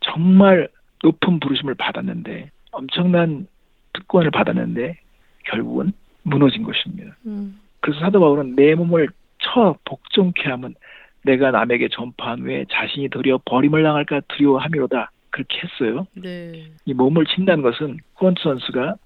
정말 0.00 0.68
높은 1.02 1.40
부르심을 1.40 1.74
받았는데 1.74 2.50
엄청난 2.72 3.46
특권을 3.92 4.30
받았는데 4.30 4.98
결국은 5.44 5.92
무너진 6.22 6.62
것입니다. 6.62 7.16
음, 7.26 7.60
그래서 7.80 8.00
사도 8.00 8.20
바울은 8.20 8.56
내 8.56 8.74
몸을 8.74 9.08
쳐 9.38 9.76
복종케 9.84 10.48
하면 10.50 10.74
내가 11.22 11.50
남에게 11.50 11.88
전파한 11.88 12.40
후에 12.40 12.66
자신이 12.70 13.08
도리어 13.08 13.40
버림을 13.44 13.82
당할까 13.82 14.22
두려워함이로다. 14.28 15.10
그렇게 15.30 15.60
했어요. 15.62 16.06
네, 16.14 16.70
이 16.84 16.94
몸을 16.94 17.26
친다는 17.26 17.62
것은 17.62 17.98
후원투 18.14 18.42
선수가 18.42 18.96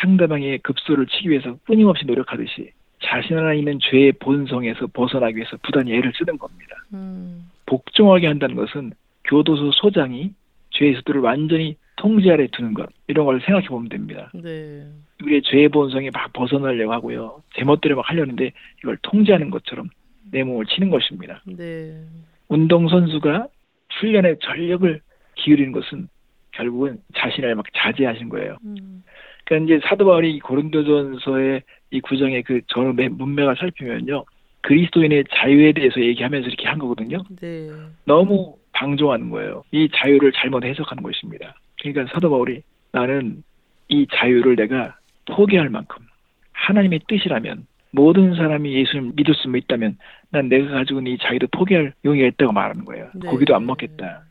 상대방의 0.00 0.58
급소를 0.58 1.06
치기 1.06 1.30
위해서 1.30 1.56
끊임없이 1.64 2.04
노력하듯이 2.06 2.70
자신 3.06 3.38
안에 3.38 3.58
있는 3.58 3.78
죄의 3.80 4.12
본성에서 4.12 4.88
벗어나기 4.88 5.36
위해서 5.36 5.56
부단히 5.62 5.94
애를 5.94 6.12
쓰는 6.16 6.36
겁니다. 6.38 6.76
음, 6.92 7.50
복종하게 7.66 8.26
한다는 8.26 8.56
것은 8.56 8.92
교도소 9.24 9.72
소장이 9.72 10.32
죄의 10.70 10.96
수들을 10.96 11.20
완전히 11.20 11.76
통제 11.96 12.30
아래 12.30 12.46
두는 12.48 12.74
것 12.74 12.88
이런 13.06 13.24
걸 13.24 13.40
생각해 13.40 13.68
보면 13.68 13.88
됩니다. 13.88 14.30
네, 14.34 14.86
우리의 15.22 15.42
죄의 15.42 15.68
본성이 15.68 16.10
막 16.10 16.32
벗어나려고 16.32 16.92
하고요. 16.92 17.42
제멋대로 17.54 17.96
막 17.96 18.10
하려는데 18.10 18.52
이걸 18.78 18.98
통제하는 19.02 19.50
것처럼 19.50 19.88
내 20.30 20.42
몸을 20.42 20.66
치는 20.66 20.90
것입니다. 20.90 21.42
네, 21.46 22.02
운동 22.48 22.88
선수가 22.88 23.48
훈련에 24.00 24.36
전력을 24.42 25.00
기울이는 25.36 25.72
것은 25.72 26.08
결국은 26.52 26.98
자신을 27.14 27.54
막 27.54 27.64
자제하신 27.74 28.28
거예요. 28.28 28.56
음, 28.64 29.02
그러니까 29.46 29.76
이제 29.76 29.86
사도 29.88 30.04
바울이 30.04 30.34
이 30.34 30.40
고린도전서의 30.40 31.62
이 31.92 32.00
구정의 32.00 32.42
그 32.42 32.60
전의 32.66 33.08
문맥을 33.10 33.56
살피면요. 33.56 34.24
그리스도인의 34.62 35.24
자유에 35.32 35.72
대해서 35.72 36.00
얘기하면서 36.00 36.48
이렇게 36.48 36.66
한 36.66 36.78
거거든요. 36.78 37.22
네, 37.40 37.68
너무 38.04 38.56
방종하는 38.72 39.30
거예요. 39.30 39.62
이 39.70 39.88
자유를 39.94 40.32
잘못 40.32 40.64
해석하는 40.64 41.02
것입니다. 41.02 41.54
그러니까 41.80 42.12
사도 42.12 42.28
바울이 42.28 42.62
나는 42.92 43.44
이 43.88 44.06
자유를 44.12 44.56
내가 44.56 44.96
포기할 45.26 45.70
만큼 45.70 46.04
하나님의 46.52 47.00
뜻이라면 47.08 47.66
모든 47.92 48.34
사람이 48.34 48.74
예수를 48.74 49.12
믿을 49.14 49.34
수 49.34 49.48
있다면 49.56 49.96
난 50.30 50.48
내가 50.48 50.70
가지고 50.70 50.98
있는 50.98 51.12
이 51.12 51.18
자유도 51.18 51.46
포기할 51.52 51.94
용의가 52.04 52.26
있다고 52.28 52.52
말하는 52.52 52.84
거예요. 52.84 53.08
네. 53.14 53.28
고기도 53.28 53.54
안 53.54 53.64
먹겠다. 53.64 54.22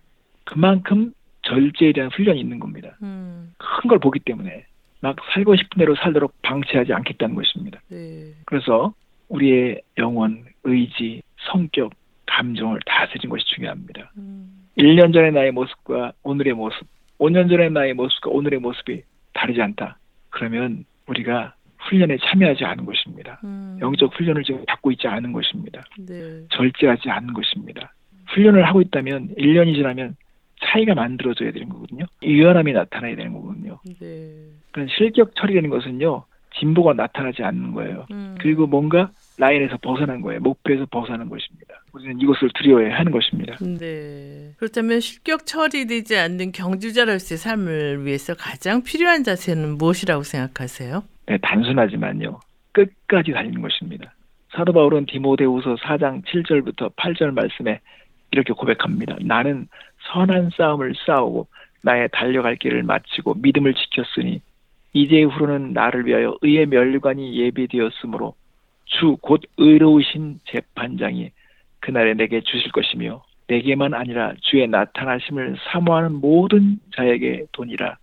그만큼 0.44 1.14
절제에 1.44 1.94
대한 1.94 2.10
훈련이 2.12 2.40
있는 2.40 2.60
겁니다. 2.60 2.98
음, 3.02 3.54
큰걸 3.58 4.00
보기 4.00 4.20
때문에 4.20 4.66
막 5.06 5.16
살고 5.34 5.56
싶은 5.56 5.78
대로 5.78 5.96
살도록 5.96 6.34
방치하지 6.42 6.92
않겠다는 6.92 7.36
것입니다. 7.36 7.80
네, 7.92 8.32
그래서 8.46 8.92
우리의 9.30 9.80
영혼, 10.00 10.46
의지, 10.64 11.22
성격, 11.52 11.94
감정을 12.26 12.80
다스리는 12.88 13.30
것이 13.30 13.46
중요합니다. 13.54 14.12
음, 14.18 14.66
1년 14.80 15.14
전의 15.14 15.32
나의 15.32 15.52
모습과 15.52 16.14
오늘의 16.24 16.54
모습, 16.54 16.88
5년 17.20 17.50
전의 17.50 17.70
나의 17.70 17.94
모습과 17.94 18.32
오늘의 18.32 18.60
모습이 18.60 19.04
다르지 19.34 19.62
않다. 19.62 20.00
그러면 20.32 20.86
우리가 21.06 21.54
훈련에 21.78 22.18
참여하지 22.18 22.66
않은 22.66 22.86
것입니다. 22.86 23.40
음, 23.44 23.78
영적 23.80 24.12
훈련을 24.18 24.44
지금 24.44 24.66
받고 24.66 24.92
있지 24.94 25.08
않은 25.08 25.34
것입니다. 25.34 25.84
네, 26.00 26.48
절제하지 26.50 27.12
않은 27.12 27.32
것입니다. 27.32 27.94
훈련을 28.30 28.68
하고 28.68 28.82
있다면 28.82 29.36
1년이 29.38 29.76
지나면 29.76 30.16
차이가 30.64 30.96
만들어져야 30.96 31.52
되는 31.52 31.70
거거든요. 31.70 32.06
유연함이 32.24 32.74
나타나야 32.74 33.16
되는 33.16 33.34
거거든요. 33.34 33.80
네, 34.00 34.50
그런 34.76 34.90
실격 34.90 35.34
처리되는 35.38 35.70
것은요. 35.70 36.26
진보가 36.60 36.94
나타나지 36.94 37.44
않는 37.44 37.72
거예요. 37.72 38.06
음, 38.12 38.36
그리고 38.42 38.68
뭔가 38.68 39.10
라인에서 39.38 39.78
벗어난 39.78 40.20
거예요. 40.20 40.42
목표에서 40.42 40.86
벗어나는 40.92 41.30
것입니다. 41.30 41.76
우리는 41.94 42.20
이것을 42.20 42.50
두려워해야 42.56 43.00
하는 43.00 43.14
것입니다. 43.14 43.56
네. 43.62 44.52
그렇다면 44.58 45.00
실격 45.00 45.46
처리되지 45.46 46.18
않는 46.18 46.52
경주자로서의 46.52 47.38
삶을 47.38 48.06
위해서 48.06 48.34
가장 48.34 48.84
필요한 48.84 49.24
자세는 49.24 49.78
무엇이라고 49.78 50.24
생각하세요? 50.24 51.04
네, 51.28 51.38
단순하지만요. 51.42 52.42
끝까지 52.74 53.32
달리는 53.32 53.62
것입니다. 53.62 54.14
사도 54.54 54.74
바울은 54.74 55.06
디모데후서 55.06 55.76
4장 55.76 56.22
7절부터 56.26 56.94
8절 56.98 57.32
말씀에 57.32 57.80
이렇게 58.32 58.52
고백합니다. 58.52 59.16
나는 59.22 59.70
선한 60.12 60.50
싸움을 60.58 60.96
싸우고 61.06 61.48
나의 61.82 62.10
달려갈 62.12 62.58
길을 62.58 62.84
마치고 62.84 63.36
믿음을 63.36 63.74
지켰으니 63.74 64.42
이제 64.96 65.24
후로는 65.24 65.74
나를 65.74 66.06
위하여 66.06 66.38
의의 66.42 66.68
멸관이 66.68 67.38
예비되었으므로 67.38 68.34
주 68.86 69.18
곧 69.22 69.42
의로우신 69.58 70.40
재판장이 70.46 71.32
그날에 71.82 72.14
내게 72.14 72.40
주실 72.40 72.72
것이며 72.72 73.24
내게만 73.50 73.94
아니라 73.94 74.34
주의 74.42 74.66
나타나심을 74.68 75.58
사모하는 75.70 76.14
모든 76.14 76.80
자에게 76.96 77.46
돈이라 77.52 77.98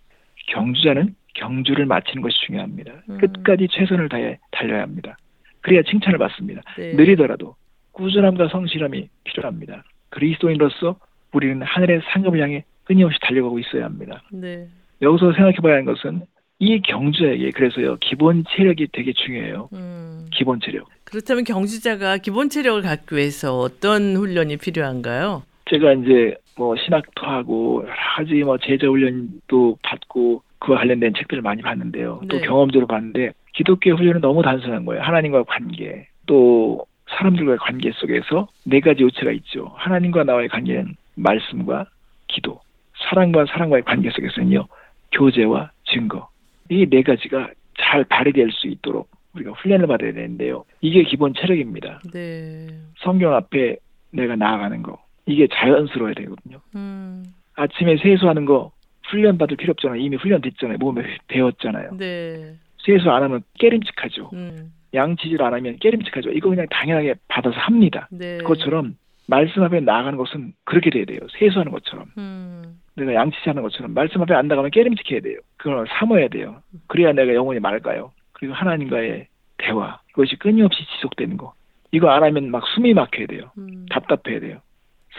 경주자는 0.49 1.15
경주를 1.33 1.87
마치는 1.87 2.21
것이 2.21 2.37
중요합니다. 2.45 2.93
음. 3.09 3.17
끝까지 3.17 3.69
최선을 3.71 4.07
다해 4.09 4.37
달려야 4.51 4.83
합니다. 4.83 5.17
그래야 5.61 5.81
칭찬을 5.81 6.19
받습니다. 6.19 6.61
네. 6.77 6.93
느리더라도 6.93 7.55
꾸준함과 7.93 8.49
성실함이 8.49 9.09
필요합니다. 9.23 9.83
그리스도인으로서 10.09 10.99
우리는 11.31 11.59
하늘의 11.63 12.01
상급을 12.11 12.39
향해 12.39 12.63
끊임없이 12.83 13.17
달려가고 13.21 13.57
있어야 13.57 13.85
합니다. 13.85 14.21
네. 14.31 14.67
여기서 15.01 15.33
생각해 15.33 15.55
봐야 15.57 15.73
하는 15.73 15.85
것은 15.85 16.21
이 16.63 16.81
경주에게 16.81 17.51
그래서요 17.51 17.97
기본 17.99 18.45
체력이 18.49 18.87
되게 18.93 19.11
중요해요. 19.11 19.67
음. 19.73 20.27
기본 20.31 20.61
체력. 20.61 20.87
그렇다면 21.03 21.43
경주자가 21.43 22.17
기본 22.17 22.47
체력을 22.47 22.81
갖기 22.81 23.15
위해서 23.17 23.57
어떤 23.59 24.15
훈련이 24.15 24.55
필요한가요? 24.57 25.43
제가 25.69 25.91
이제 25.93 26.35
뭐 26.57 26.77
신학도 26.77 27.25
하고 27.25 27.83
여러 27.83 27.93
가지 28.15 28.35
뭐 28.43 28.57
제자 28.57 28.87
훈련도 28.87 29.77
받고 29.83 30.41
그와 30.59 30.77
관련된 30.77 31.13
책들을 31.15 31.41
많이 31.41 31.61
봤는데요. 31.61 32.21
또 32.29 32.37
네. 32.37 32.45
경험적으로 32.47 32.87
봤는데 32.87 33.33
기독교 33.53 33.91
훈련은 33.91 34.21
너무 34.21 34.41
단순한 34.41 34.85
거예요. 34.85 35.03
하나님과 35.03 35.43
관계, 35.43 36.07
또 36.27 36.85
사람들과의 37.09 37.57
관계 37.57 37.91
속에서 37.91 38.47
네 38.63 38.79
가지 38.79 39.03
요체가 39.03 39.33
있죠. 39.33 39.73
하나님과 39.75 40.23
나와의 40.23 40.47
관계는 40.47 40.95
말씀과 41.15 41.87
기도, 42.29 42.61
사랑과 43.09 43.45
사랑과의 43.47 43.83
관계 43.83 44.09
속에서는요, 44.11 44.65
교제와 45.11 45.71
증거. 45.91 46.32
이 46.69 46.85
네 46.89 47.01
가지가 47.03 47.49
잘 47.77 48.03
발휘될 48.05 48.51
수 48.51 48.67
있도록 48.67 49.09
우리가 49.35 49.51
훈련을 49.51 49.87
받아야 49.87 50.13
되는데요. 50.13 50.63
이게 50.81 51.03
기본 51.03 51.33
체력입니다. 51.33 51.99
네. 52.13 52.67
성경 52.99 53.33
앞에 53.33 53.77
내가 54.11 54.35
나아가는 54.35 54.81
거. 54.83 55.01
이게 55.25 55.47
자연스러워야 55.51 56.13
되거든요. 56.15 56.59
음. 56.75 57.23
아침에 57.55 57.97
세수하는 57.97 58.45
거 58.45 58.71
훈련 59.07 59.37
받을 59.37 59.57
필요 59.57 59.71
없잖아요. 59.71 59.99
이미 59.99 60.17
훈련됐잖아요. 60.17 60.77
몸에 60.77 61.03
배웠잖아요. 61.27 61.97
네. 61.97 62.53
세수 62.85 63.09
안 63.09 63.23
하면 63.23 63.41
깨림칙하죠. 63.59 64.29
음. 64.33 64.71
양치질 64.93 65.41
안 65.41 65.53
하면 65.53 65.77
깨림칙하죠. 65.79 66.29
이거 66.31 66.49
그냥 66.49 66.67
당연하게 66.69 67.15
받아서 67.27 67.55
합니다. 67.57 68.07
네. 68.11 68.37
그것처럼 68.37 68.95
말씀 69.27 69.63
앞에 69.63 69.79
나가는 69.79 70.17
것은 70.17 70.53
그렇게 70.65 70.89
돼야 70.89 71.05
돼요. 71.05 71.19
세수하는 71.37 71.71
것처럼. 71.71 72.07
음. 72.17 72.79
내가 72.95 73.13
양치하는 73.13 73.61
것처럼 73.63 73.93
말씀 73.93 74.21
앞에 74.21 74.33
안 74.33 74.47
나가면 74.47 74.71
깨림칙해야 74.71 75.21
돼요. 75.21 75.39
그걸 75.57 75.85
삼아야 75.87 76.27
돼요. 76.27 76.61
그래야 76.87 77.11
내가 77.13 77.33
영혼이 77.33 77.59
맑아요. 77.59 78.11
그리고 78.33 78.53
하나님과의 78.53 79.27
대화. 79.57 79.99
그것이 80.11 80.35
끊임없이 80.35 80.85
지속되는 80.95 81.37
거. 81.37 81.53
이거 81.91 82.09
안 82.09 82.23
하면 82.23 82.51
막 82.51 82.63
숨이 82.67 82.93
막혀야 82.93 83.27
돼요. 83.27 83.51
음. 83.57 83.85
답답해야 83.89 84.39
돼요. 84.39 84.59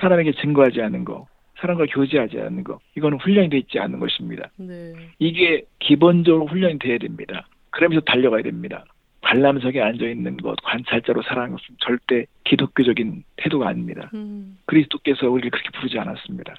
사람에게 0.00 0.32
증거하지 0.32 0.82
않는 0.82 1.04
거. 1.04 1.26
사람과 1.58 1.86
교제하지 1.86 2.40
않는 2.40 2.64
거. 2.64 2.78
이거는 2.96 3.18
훈련이 3.18 3.48
돼 3.48 3.58
있지 3.58 3.78
않는 3.78 4.00
것입니다. 4.00 4.50
네. 4.56 4.92
이게 5.18 5.64
기본적으로 5.78 6.46
훈련이 6.46 6.78
돼야 6.78 6.98
됩니다. 6.98 7.46
그러면서 7.70 8.04
달려가야 8.04 8.42
됩니다. 8.42 8.84
관람석에 9.24 9.80
앉아 9.80 10.04
있는 10.06 10.36
것, 10.36 10.56
관찰자로 10.62 11.22
살아가는 11.22 11.56
것은 11.56 11.76
절대 11.78 12.26
기독교적인 12.44 13.24
태도가 13.36 13.68
아닙니다. 13.68 14.10
음. 14.14 14.58
그리스도께서 14.66 15.28
우리를 15.28 15.50
그렇게 15.50 15.70
부르지 15.70 15.98
않았습니다. 15.98 16.54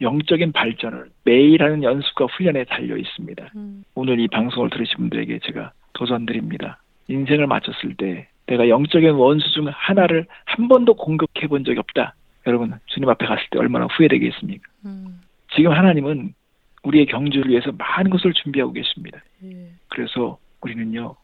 영적인 0.00 0.52
발전을 0.52 1.10
매일 1.24 1.62
하는 1.62 1.82
연습과 1.82 2.26
훈련에 2.26 2.64
달려 2.64 2.96
있습니다. 2.96 3.50
음. 3.56 3.84
오늘 3.94 4.18
이 4.18 4.28
방송을 4.28 4.70
들으신 4.70 4.96
분들에게 4.96 5.40
제가 5.44 5.72
도전드립니다. 5.92 6.78
인생을 7.08 7.46
마쳤을 7.46 7.94
때 7.96 8.28
내가 8.46 8.68
영적인 8.68 9.10
원수 9.10 9.50
중 9.52 9.68
하나를 9.70 10.26
한 10.44 10.68
번도 10.68 10.94
공격해 10.94 11.48
본 11.48 11.64
적이 11.64 11.80
없다. 11.80 12.14
여러분, 12.46 12.72
주님 12.86 13.08
앞에 13.08 13.26
갔을 13.26 13.44
때 13.50 13.58
얼마나 13.58 13.86
후회되겠습니까? 13.86 14.68
음. 14.86 15.20
지금 15.54 15.72
하나님은 15.72 16.34
우리의 16.82 17.06
경주를 17.06 17.50
위해서 17.50 17.72
많은 17.72 18.10
것을 18.10 18.32
준비하고 18.32 18.72
계십니다. 18.72 19.18
예. 19.44 19.70
그래서 19.88 20.38
우리는요, 20.60 21.16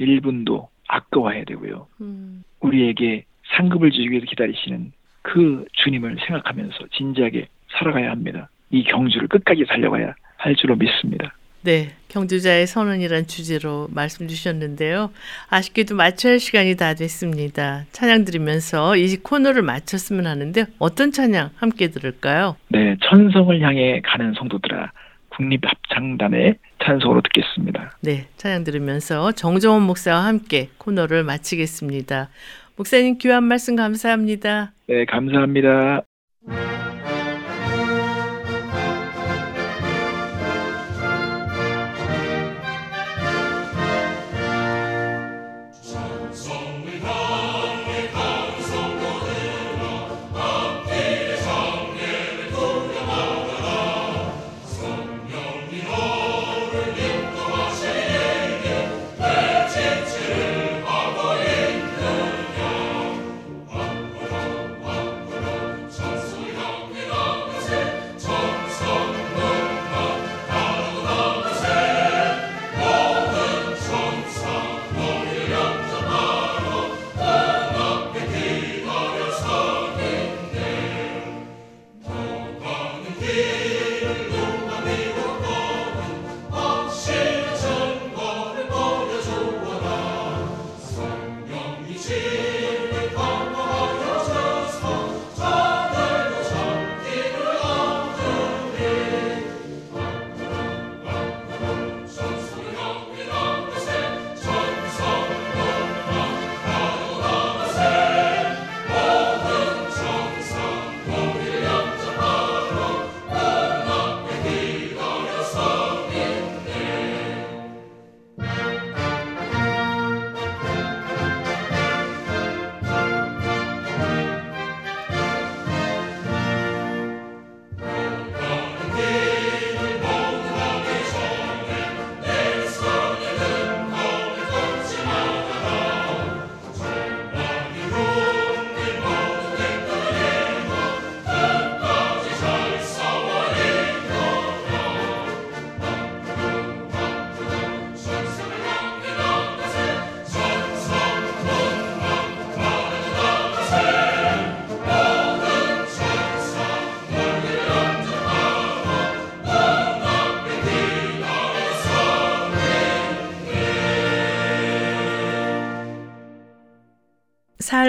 1분도 0.00 0.68
아까워해야 0.88 1.44
되고요. 1.44 1.86
음. 2.00 2.42
우리에게 2.60 3.24
상급을 3.56 3.90
주기 3.90 4.10
위해서 4.10 4.26
기다리시는 4.26 4.92
그 5.22 5.64
주님을 5.72 6.16
생각하면서 6.26 6.78
진지하게 6.92 7.48
살아가야 7.78 8.10
합니다. 8.10 8.48
이 8.70 8.82
경주를 8.84 9.28
끝까지 9.28 9.64
달려가야 9.66 10.14
할 10.36 10.56
줄로 10.56 10.76
믿습니다. 10.76 11.34
네, 11.62 11.90
경주자의 12.08 12.66
선언이란 12.66 13.26
주제로 13.26 13.86
말씀 13.90 14.26
주셨는데요. 14.28 15.10
아쉽게도 15.50 15.94
마쳐야 15.94 16.32
할 16.32 16.40
시간이 16.40 16.76
다 16.76 16.94
됐습니다. 16.94 17.84
찬양 17.92 18.24
들으면서 18.24 18.96
이 18.96 19.16
코너를 19.16 19.60
마쳤으면 19.60 20.26
하는데 20.26 20.64
어떤 20.78 21.12
찬양 21.12 21.50
함께 21.56 21.88
들을까요? 21.88 22.56
네, 22.68 22.96
천성을 23.02 23.60
향해 23.60 24.00
가는 24.02 24.32
성도들아 24.32 24.90
국립합창단의 25.40 26.56
찬송으로 26.84 27.22
듣겠습니다. 27.22 27.96
네, 28.00 28.28
찬양 28.36 28.64
들으면서 28.64 29.32
정정원 29.32 29.82
목사와 29.82 30.24
함께 30.26 30.68
코너를 30.78 31.24
마치겠습니다. 31.24 32.28
목사님 32.76 33.18
귀한 33.18 33.44
말씀 33.44 33.76
감사합니다. 33.76 34.72
네, 34.86 35.04
감사합니다. 35.06 36.02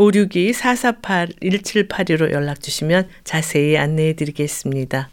562-448-1782로 0.00 2.32
연락 2.32 2.62
주시면 2.62 3.08
자세히 3.24 3.76
안내해 3.76 4.14
드리겠습니다. 4.14 5.10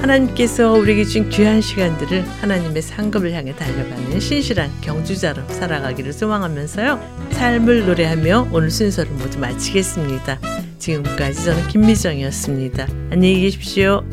하나님께서 0.00 0.72
우리에게 0.72 1.04
준 1.04 1.28
귀한 1.30 1.62
시간들을 1.62 2.22
하나님의 2.40 2.82
상급을 2.82 3.32
향해 3.32 3.56
달려가는 3.56 4.20
신실한 4.20 4.70
경주자로 4.82 5.48
살아가기를 5.48 6.12
소망하면서요. 6.12 7.00
삶을 7.30 7.86
노래하며 7.86 8.50
오늘 8.52 8.70
순서를 8.70 9.10
모두 9.12 9.38
마치겠습니다. 9.38 10.38
지금까지 10.78 11.44
저는 11.44 11.68
김미정이었습니다. 11.68 12.86
안녕히 13.12 13.40
계십시오. 13.40 14.04